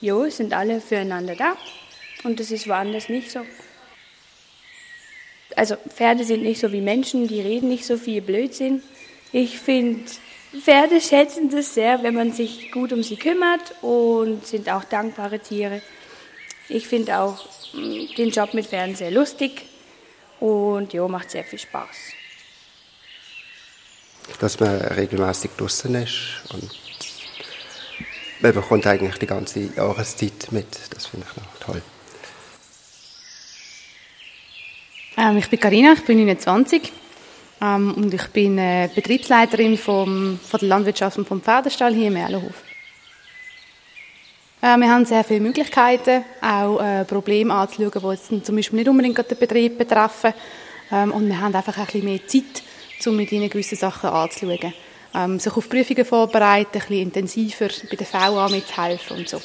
jo, 0.00 0.30
sind 0.30 0.54
alle 0.54 0.80
füreinander 0.80 1.34
da 1.34 1.56
und 2.22 2.38
das 2.38 2.52
ist 2.52 2.68
woanders 2.68 3.08
nicht 3.08 3.32
so 3.32 3.40
also 5.56 5.76
Pferde 5.88 6.24
sind 6.24 6.42
nicht 6.42 6.60
so 6.60 6.72
wie 6.72 6.80
Menschen, 6.80 7.28
die 7.28 7.40
reden 7.40 7.68
nicht 7.68 7.84
so 7.84 7.96
viel 7.96 8.20
Blödsinn. 8.20 8.82
Ich 9.32 9.58
finde, 9.58 10.04
Pferde 10.60 11.00
schätzen 11.00 11.50
das 11.50 11.74
sehr, 11.74 12.02
wenn 12.02 12.14
man 12.14 12.32
sich 12.32 12.70
gut 12.72 12.92
um 12.92 13.02
sie 13.02 13.16
kümmert 13.16 13.74
und 13.82 14.46
sind 14.46 14.68
auch 14.68 14.84
dankbare 14.84 15.38
Tiere. 15.38 15.80
Ich 16.68 16.86
finde 16.86 17.18
auch 17.18 17.44
mm, 17.72 18.14
den 18.16 18.30
Job 18.30 18.52
mit 18.54 18.66
Pferden 18.66 18.94
sehr 18.94 19.10
lustig 19.10 19.62
und 20.40 20.92
ja, 20.92 21.06
macht 21.08 21.30
sehr 21.30 21.44
viel 21.44 21.58
Spaß. 21.58 21.96
Dass 24.40 24.60
man 24.60 24.80
regelmäßig 24.80 25.52
draußen 25.56 25.94
ist 25.94 26.42
und 26.52 26.70
man 28.40 28.52
bekommt 28.52 28.86
eigentlich 28.86 29.18
die 29.18 29.26
ganze 29.26 29.60
Jahreszeit 29.60 30.50
mit. 30.50 30.66
Das 30.90 31.06
finde 31.06 31.26
ich 31.30 31.36
noch 31.36 31.58
toll. 31.60 31.82
Ähm, 35.16 35.36
ich 35.38 35.48
bin 35.50 35.60
Karina, 35.60 35.92
ich 35.92 36.04
bin 36.04 36.18
29 36.24 36.90
ähm, 37.60 37.94
und 37.94 38.14
ich 38.14 38.26
bin 38.28 38.56
äh, 38.56 38.88
Betriebsleiterin 38.94 39.76
vom, 39.76 40.38
von 40.42 40.60
der 40.60 40.68
Landwirtschaft 40.70 41.18
und 41.18 41.28
vom 41.28 41.42
Pferdestall 41.42 41.94
hier 41.94 42.08
im 42.08 42.16
Erlenhof. 42.16 42.62
Äh, 44.62 44.78
wir 44.78 44.88
haben 44.88 45.04
sehr 45.04 45.22
viele 45.22 45.40
Möglichkeiten, 45.40 46.24
auch 46.40 46.80
äh, 46.80 47.04
Probleme 47.04 47.52
anzuschauen, 47.52 47.92
die 47.94 48.08
jetzt 48.08 48.46
zum 48.46 48.56
Beispiel 48.56 48.78
nicht 48.78 48.88
unbedingt 48.88 49.18
den 49.18 49.38
Betrieb 49.38 49.76
betreffen. 49.76 50.32
Ähm, 50.90 51.12
und 51.12 51.28
wir 51.28 51.40
haben 51.40 51.54
einfach 51.54 51.76
ein 51.76 51.84
bisschen 51.84 52.04
mehr 52.04 52.26
Zeit, 52.26 52.62
um 53.06 53.16
mit 53.16 53.32
ihnen 53.32 53.50
gewisse 53.50 53.76
Sachen 53.76 54.08
anzuschauen. 54.08 54.72
Ähm, 55.14 55.38
sich 55.38 55.54
auf 55.54 55.68
Prüfungen 55.68 56.06
vorbereiten, 56.06 56.78
ein 56.78 56.80
bisschen 56.80 57.02
intensiver 57.02 57.68
bei 57.90 57.96
der 57.96 58.10
VA 58.10 58.48
mithelfen 58.48 59.18
und 59.18 59.28
so. 59.28 59.42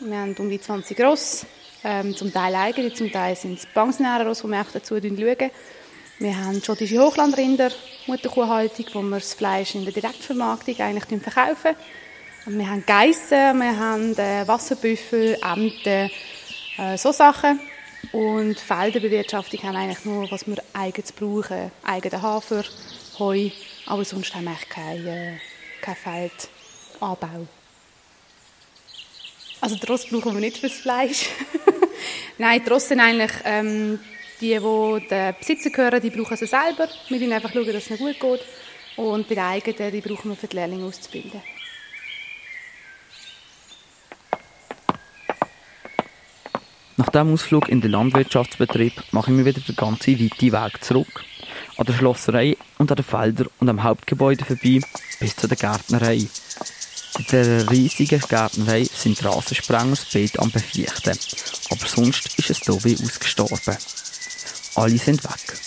Wir 0.00 0.18
haben 0.18 0.34
um 0.38 0.50
die 0.50 0.60
20 0.60 1.00
Ross, 1.00 1.46
ähm, 1.86 2.16
zum 2.16 2.32
Teil 2.32 2.54
eigene, 2.56 2.92
zum 2.92 3.12
Teil 3.12 3.36
sind 3.36 3.60
es 3.60 3.66
Pensionäre, 3.66 4.24
die 4.24 4.48
wir 4.48 4.60
auch 4.60 4.72
dazu 4.72 4.96
schauen. 4.96 5.50
Wir 6.18 6.36
haben 6.36 6.62
schottische 6.62 6.98
Hochlandrinder, 6.98 7.70
Mutterkuhhaltung, 8.06 8.86
wo 8.92 9.02
wir 9.02 9.18
das 9.18 9.34
Fleisch 9.34 9.74
in 9.76 9.84
der 9.84 9.92
Direktvermarktung 9.92 10.80
eigentlich 10.80 11.22
verkaufen. 11.22 11.76
Und 12.46 12.58
wir 12.58 12.68
haben 12.68 12.84
Geissen, 12.84 13.58
wir 13.58 13.78
haben 13.78 14.16
äh, 14.18 14.48
Wasserbüffel, 14.48 15.38
Enten, 15.42 16.10
äh, 16.78 16.96
so 16.96 17.12
Sachen. 17.12 17.60
Und 18.12 18.58
Felderbewirtschaftung 18.58 19.62
haben 19.62 19.76
eigentlich 19.76 20.04
nur, 20.04 20.30
was 20.30 20.46
wir 20.46 20.56
eigens 20.72 21.12
brauchen. 21.12 21.70
Eigenen 21.84 22.22
Hafer, 22.22 22.64
Heu, 23.18 23.50
aber 23.86 24.04
sonst 24.04 24.34
haben 24.34 24.44
wir 24.44 24.50
eigentlich 24.50 24.68
keinen 24.68 25.06
äh, 25.06 25.38
kein 25.80 25.96
Feldanbau. 25.96 27.46
Also 29.60 29.76
Trost 29.76 30.10
brauchen 30.10 30.34
wir 30.34 30.40
nicht 30.40 30.58
fürs 30.58 30.74
Fleisch. 30.74 31.28
Nein, 32.38 32.62
sind 32.78 33.00
eigentlich 33.00 33.32
ähm, 33.44 33.98
die, 34.40 34.58
die 34.58 35.08
den 35.08 35.34
Besitzer 35.38 35.70
gehören, 35.70 36.00
die 36.00 36.10
brauchen 36.10 36.36
sie 36.36 36.46
selber. 36.46 36.88
Wir 37.08 37.18
müssen 37.18 37.32
einfach 37.32 37.52
schauen, 37.52 37.66
dass 37.66 37.90
es 37.90 37.90
ihnen 37.90 37.98
gut 37.98 38.20
geht. 38.20 38.40
Und 38.96 39.28
bei 39.28 39.34
den 39.34 39.44
eigenen, 39.44 39.92
die 39.92 40.00
brauchen 40.00 40.30
wir 40.30 40.36
für 40.36 40.46
die 40.46 40.56
Lehrlinge 40.56 40.84
auszubilden. 40.84 41.42
Nach 46.98 47.10
dem 47.10 47.34
Ausflug 47.34 47.68
in 47.68 47.82
den 47.82 47.90
Landwirtschaftsbetrieb 47.90 49.02
mache 49.12 49.30
ich 49.30 49.36
mir 49.36 49.44
wieder 49.44 49.60
den 49.60 49.76
ganzen 49.76 50.18
weiten 50.18 50.52
Weg 50.52 50.82
zurück. 50.82 51.24
An 51.76 51.84
der 51.84 51.92
Schlosserei 51.92 52.56
und 52.78 52.90
an 52.90 52.96
den 52.96 53.04
Feldern 53.04 53.48
und 53.60 53.68
am 53.68 53.82
Hauptgebäude 53.82 54.46
vorbei 54.46 54.80
bis 55.20 55.36
zu 55.36 55.46
der 55.46 55.58
Gärtnerei. 55.58 56.26
Dieser 57.18 57.70
riesigen 57.70 58.20
Gärtnerei 58.20 58.84
sind 58.84 59.24
Rasensprenger 59.24 59.96
am 60.38 60.50
Befiechten. 60.50 61.18
Aber 61.70 61.86
sonst 61.86 62.38
ist 62.38 62.50
es 62.50 62.60
hier 62.60 62.74
ausgestorben. 62.74 63.76
Alle 64.74 64.98
sind 64.98 65.24
weg. 65.24 65.58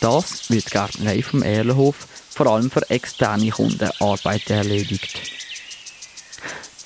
Das 0.00 0.50
wird 0.50 0.66
die 0.66 0.70
Gärtnerei 0.70 1.22
vom 1.22 1.42
Erlenhof 1.42 2.06
vor 2.38 2.46
allem 2.46 2.70
für 2.70 2.88
externe 2.88 3.50
Kunden 3.50 3.90
Arbeit 3.98 4.48
erledigt. 4.48 5.20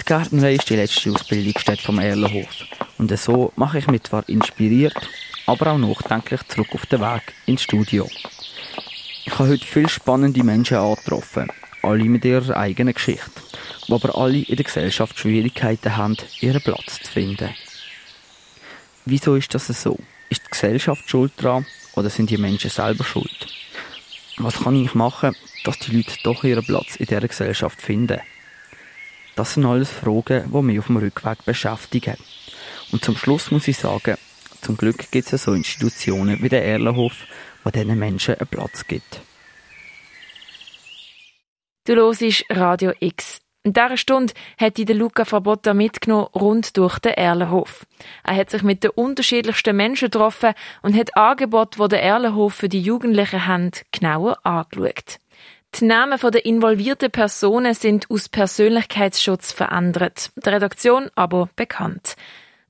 Die 0.00 0.04
Gärtnerei 0.04 0.54
ist 0.54 0.70
die 0.70 0.76
letzte 0.76 1.12
Ausbildungsstätte 1.12 1.82
vom 1.82 1.98
Erlenhof. 1.98 2.48
Und 2.96 3.18
so 3.18 3.52
mache 3.56 3.78
ich 3.78 3.86
mich 3.86 4.04
zwar 4.04 4.26
inspiriert, 4.28 4.96
aber 5.46 5.72
auch 5.72 5.78
nachdenklich 5.78 6.40
zurück 6.48 6.68
auf 6.72 6.86
den 6.86 7.00
Weg 7.00 7.34
ins 7.44 7.62
Studio. 7.62 8.08
Ich 9.26 9.38
habe 9.38 9.50
heute 9.50 9.66
viele 9.66 9.90
spannende 9.90 10.42
Menschen 10.42 10.78
angetroffen, 10.78 11.48
alle 11.82 12.04
mit 12.04 12.24
ihrer 12.24 12.56
eigenen 12.56 12.94
Geschichte, 12.94 13.30
die 13.92 14.04
aber 14.04 14.16
alle 14.18 14.38
in 14.38 14.56
der 14.56 14.64
Gesellschaft 14.64 15.18
Schwierigkeiten 15.18 15.96
haben, 15.96 16.16
ihren 16.40 16.62
Platz 16.62 17.00
zu 17.02 17.10
finden. 17.10 17.54
Wieso 19.04 19.36
ist 19.36 19.54
das 19.54 19.66
so? 19.66 19.98
Ist 20.30 20.44
die 20.46 20.50
Gesellschaft 20.50 21.08
schuld 21.08 21.32
daran 21.36 21.66
oder 21.94 22.08
sind 22.08 22.30
die 22.30 22.38
Menschen 22.38 22.70
selber 22.70 23.04
schuld? 23.04 23.46
Was 24.38 24.60
kann 24.60 24.82
ich 24.82 24.94
machen, 24.94 25.36
dass 25.64 25.78
die 25.78 25.96
Leute 25.96 26.14
doch 26.22 26.42
ihren 26.44 26.64
Platz 26.64 26.96
in 26.96 27.06
dieser 27.06 27.28
Gesellschaft 27.28 27.82
finden? 27.82 28.20
Das 29.36 29.54
sind 29.54 29.66
alles 29.66 29.90
Fragen, 29.90 30.50
die 30.52 30.62
mich 30.62 30.78
auf 30.78 30.86
dem 30.86 30.96
Rückweg 30.96 31.44
beschäftigen. 31.44 32.16
Und 32.92 33.04
zum 33.04 33.16
Schluss 33.16 33.50
muss 33.50 33.68
ich 33.68 33.76
sagen, 33.76 34.16
zum 34.60 34.76
Glück 34.76 35.10
gibt 35.10 35.32
es 35.32 35.42
so 35.42 35.52
Institutionen 35.52 36.42
wie 36.42 36.48
der 36.48 36.64
Erlenhof, 36.64 37.14
wo 37.64 37.70
diesen 37.70 37.98
Menschen 37.98 38.36
einen 38.36 38.46
Platz 38.46 38.86
gibt. 38.86 39.20
Du 41.84 41.94
hörst 41.94 42.44
Radio 42.50 42.92
X. 43.00 43.42
In 43.64 43.74
dieser 43.74 43.96
Stunde 43.96 44.34
hat 44.58 44.76
die 44.76 44.84
Luca 44.84 45.24
Fabotta 45.24 45.72
mitgenommen 45.72 46.26
rund 46.34 46.76
durch 46.76 46.98
den 46.98 47.12
Erlenhof. 47.12 47.86
Er 48.24 48.34
hat 48.34 48.50
sich 48.50 48.64
mit 48.64 48.82
den 48.82 48.90
unterschiedlichsten 48.90 49.76
Menschen 49.76 50.10
getroffen 50.10 50.54
und 50.82 50.96
hat 50.96 51.16
Angebote, 51.16 51.78
die 51.80 51.88
der 51.88 52.02
Erlenhof 52.02 52.54
für 52.54 52.68
die 52.68 52.80
Jugendlichen 52.80 53.46
hat, 53.46 53.84
genauer 53.92 54.44
angeschaut. 54.44 55.20
Die 55.76 55.84
Namen 55.84 56.18
der 56.18 56.44
involvierten 56.44 57.12
Personen 57.12 57.74
sind 57.74 58.10
aus 58.10 58.28
Persönlichkeitsschutz 58.28 59.52
verändert, 59.52 60.32
der 60.44 60.54
Redaktion 60.54 61.08
aber 61.14 61.48
bekannt. 61.54 62.16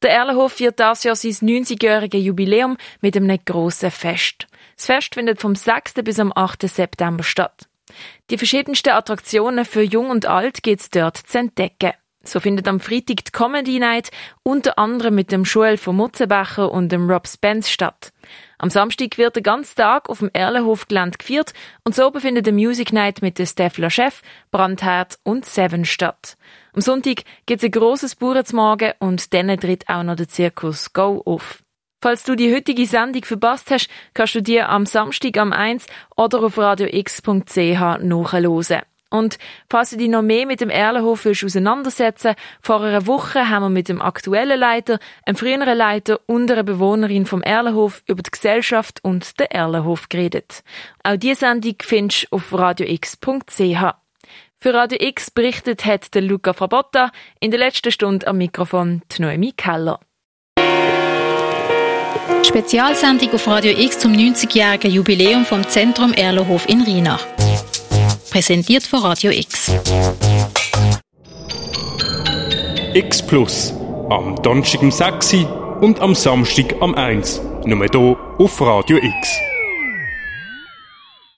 Der 0.03 0.11
Erlenhof 0.11 0.53
feiert 0.53 0.79
das 0.79 1.05
Jahr 1.05 1.17
sein 1.17 1.33
90-jähriges 1.33 2.19
Jubiläum 2.19 2.77
mit 3.01 3.17
einem 3.17 3.39
grossen 3.43 3.91
Fest. 3.91 4.47
Das 4.77 4.87
Fest 4.87 5.15
findet 5.15 5.41
vom 5.41 5.55
6. 5.55 5.95
bis 6.05 6.21
am 6.21 6.33
8. 6.35 6.69
September 6.69 7.25
statt. 7.25 7.67
Die 8.31 8.39
verschiedensten 8.39 8.91
Attraktionen 8.91 9.65
für 9.65 9.83
Jung 9.83 10.11
und 10.11 10.27
Alt 10.27 10.63
geht's 10.63 10.91
dort 10.91 11.17
zu 11.17 11.39
entdecken. 11.39 11.93
So 12.25 12.39
findet 12.39 12.69
am 12.69 12.79
Freitag 12.79 13.25
die 13.25 13.33
Comedy 13.33 13.81
Night 13.81 14.11
unter 14.45 14.79
anderem 14.79 15.17
mit 15.17 15.33
dem 15.33 15.43
Joel 15.43 15.77
von 15.77 15.97
Mutzenbecher 15.97 16.71
und 16.71 16.93
dem 16.93 17.11
Rob 17.11 17.27
Spence 17.27 17.69
statt. 17.69 18.13
Am 18.59 18.71
Samstag 18.71 19.19
wird 19.19 19.35
der 19.35 19.43
ganze 19.43 19.75
Tag 19.75 20.09
auf 20.09 20.21
dem 20.21 20.31
Erlenhof-Gelände 20.33 21.19
gefeiert 21.19 21.53
und 21.85 21.97
so 21.97 22.13
befindet 22.13 22.47
der 22.47 22.53
Music 22.53 22.93
Night 22.93 23.23
mit 23.23 23.39
der 23.39 23.47
Steffler 23.47 23.91
Chef, 23.91 24.23
Brandherd 24.53 25.19
und 25.25 25.45
Seven 25.45 25.85
statt. 25.85 26.37
Am 26.73 26.81
Sonntag 26.81 27.25
gibt's 27.47 27.65
ein 27.65 27.73
grosses 27.73 28.15
Bauernzmorgen 28.15 28.93
und 29.01 29.35
dann 29.35 29.59
tritt 29.59 29.89
auch 29.89 30.05
noch 30.05 30.17
der 30.17 30.29
Zirkus 30.29 30.93
Go 30.93 31.23
auf. 31.27 31.62
Falls 32.03 32.25
du 32.25 32.35
die 32.35 32.53
heutige 32.53 32.85
Sendung 32.85 33.25
verpasst 33.25 33.71
hast, 33.71 33.89
kannst 34.13 34.35
du 34.35 34.43
dir 34.43 34.69
am 34.69 34.87
Samstag 34.87 35.37
am 35.39 35.53
1 35.53 35.87
oder 36.17 36.43
auf 36.43 36.59
radiox.ch 36.59 38.01
nachhören. 38.01 38.83
Und 39.09 39.39
falls 39.71 39.91
du 39.91 39.99
dich 39.99 40.09
noch 40.09 40.23
mehr 40.23 40.45
mit 40.47 40.61
dem 40.61 40.69
Erlenhof 40.69 41.25
willst 41.27 41.45
auseinandersetzen 41.45 42.35
vor 42.61 42.81
einer 42.81 43.07
Woche 43.07 43.49
haben 43.49 43.63
wir 43.63 43.69
mit 43.69 43.89
dem 43.89 44.03
aktuellen 44.03 44.59
Leiter, 44.59 44.99
einem 45.25 45.37
früheren 45.37 45.79
Leiter 45.79 46.19
und 46.27 46.51
einer 46.51 46.65
Bewohnerin 46.65 47.25
vom 47.25 47.43
Erlenhof 47.43 48.03
über 48.09 48.23
die 48.23 48.33
Gesellschaft 48.33 48.99
und 49.05 49.39
den 49.39 49.47
Erlenhof 49.47 50.09
geredet. 50.09 50.65
Auch 51.05 51.17
diese 51.17 51.41
Sendung 51.41 51.77
findest 51.83 52.25
du 52.25 52.37
auf 52.37 52.53
radiox.ch. 52.53 53.95
Für 54.59 54.75
Radio 54.75 54.99
X 55.01 55.31
berichtet 55.31 55.85
hat 55.85 56.15
der 56.15 56.23
Luca 56.23 56.53
Frabotta, 56.53 57.13
in 57.39 57.53
der 57.53 57.61
letzten 57.61 57.93
Stunde 57.93 58.27
am 58.27 58.39
Mikrofon 58.39 59.03
die 59.13 59.23
Noemi 59.23 59.53
Keller. 59.53 60.01
Spezialsendung 62.43 63.33
auf 63.35 63.47
Radio 63.47 63.73
X 63.79 63.99
zum 63.99 64.13
90-jährigen 64.13 64.91
Jubiläum 64.91 65.45
vom 65.45 65.67
Zentrum 65.69 66.13
Erlenhof 66.13 66.69
in 66.69 66.83
Rheinach. 66.83 67.27
Präsentiert 68.31 68.83
von 68.83 69.01
Radio 69.01 69.31
X. 69.31 69.71
X 72.95 73.23
Plus. 73.27 73.75
Am 74.11 74.37
Donnerstag 74.43 74.83
um 74.83 74.91
6 74.91 75.35
und 75.81 76.01
am 76.01 76.15
Samstag 76.15 76.75
am 76.81 76.95
1. 76.95 77.41
Nur 77.65 77.87
hier 77.91 78.17
auf 78.39 78.61
Radio 78.61 78.99
X. 78.99 79.52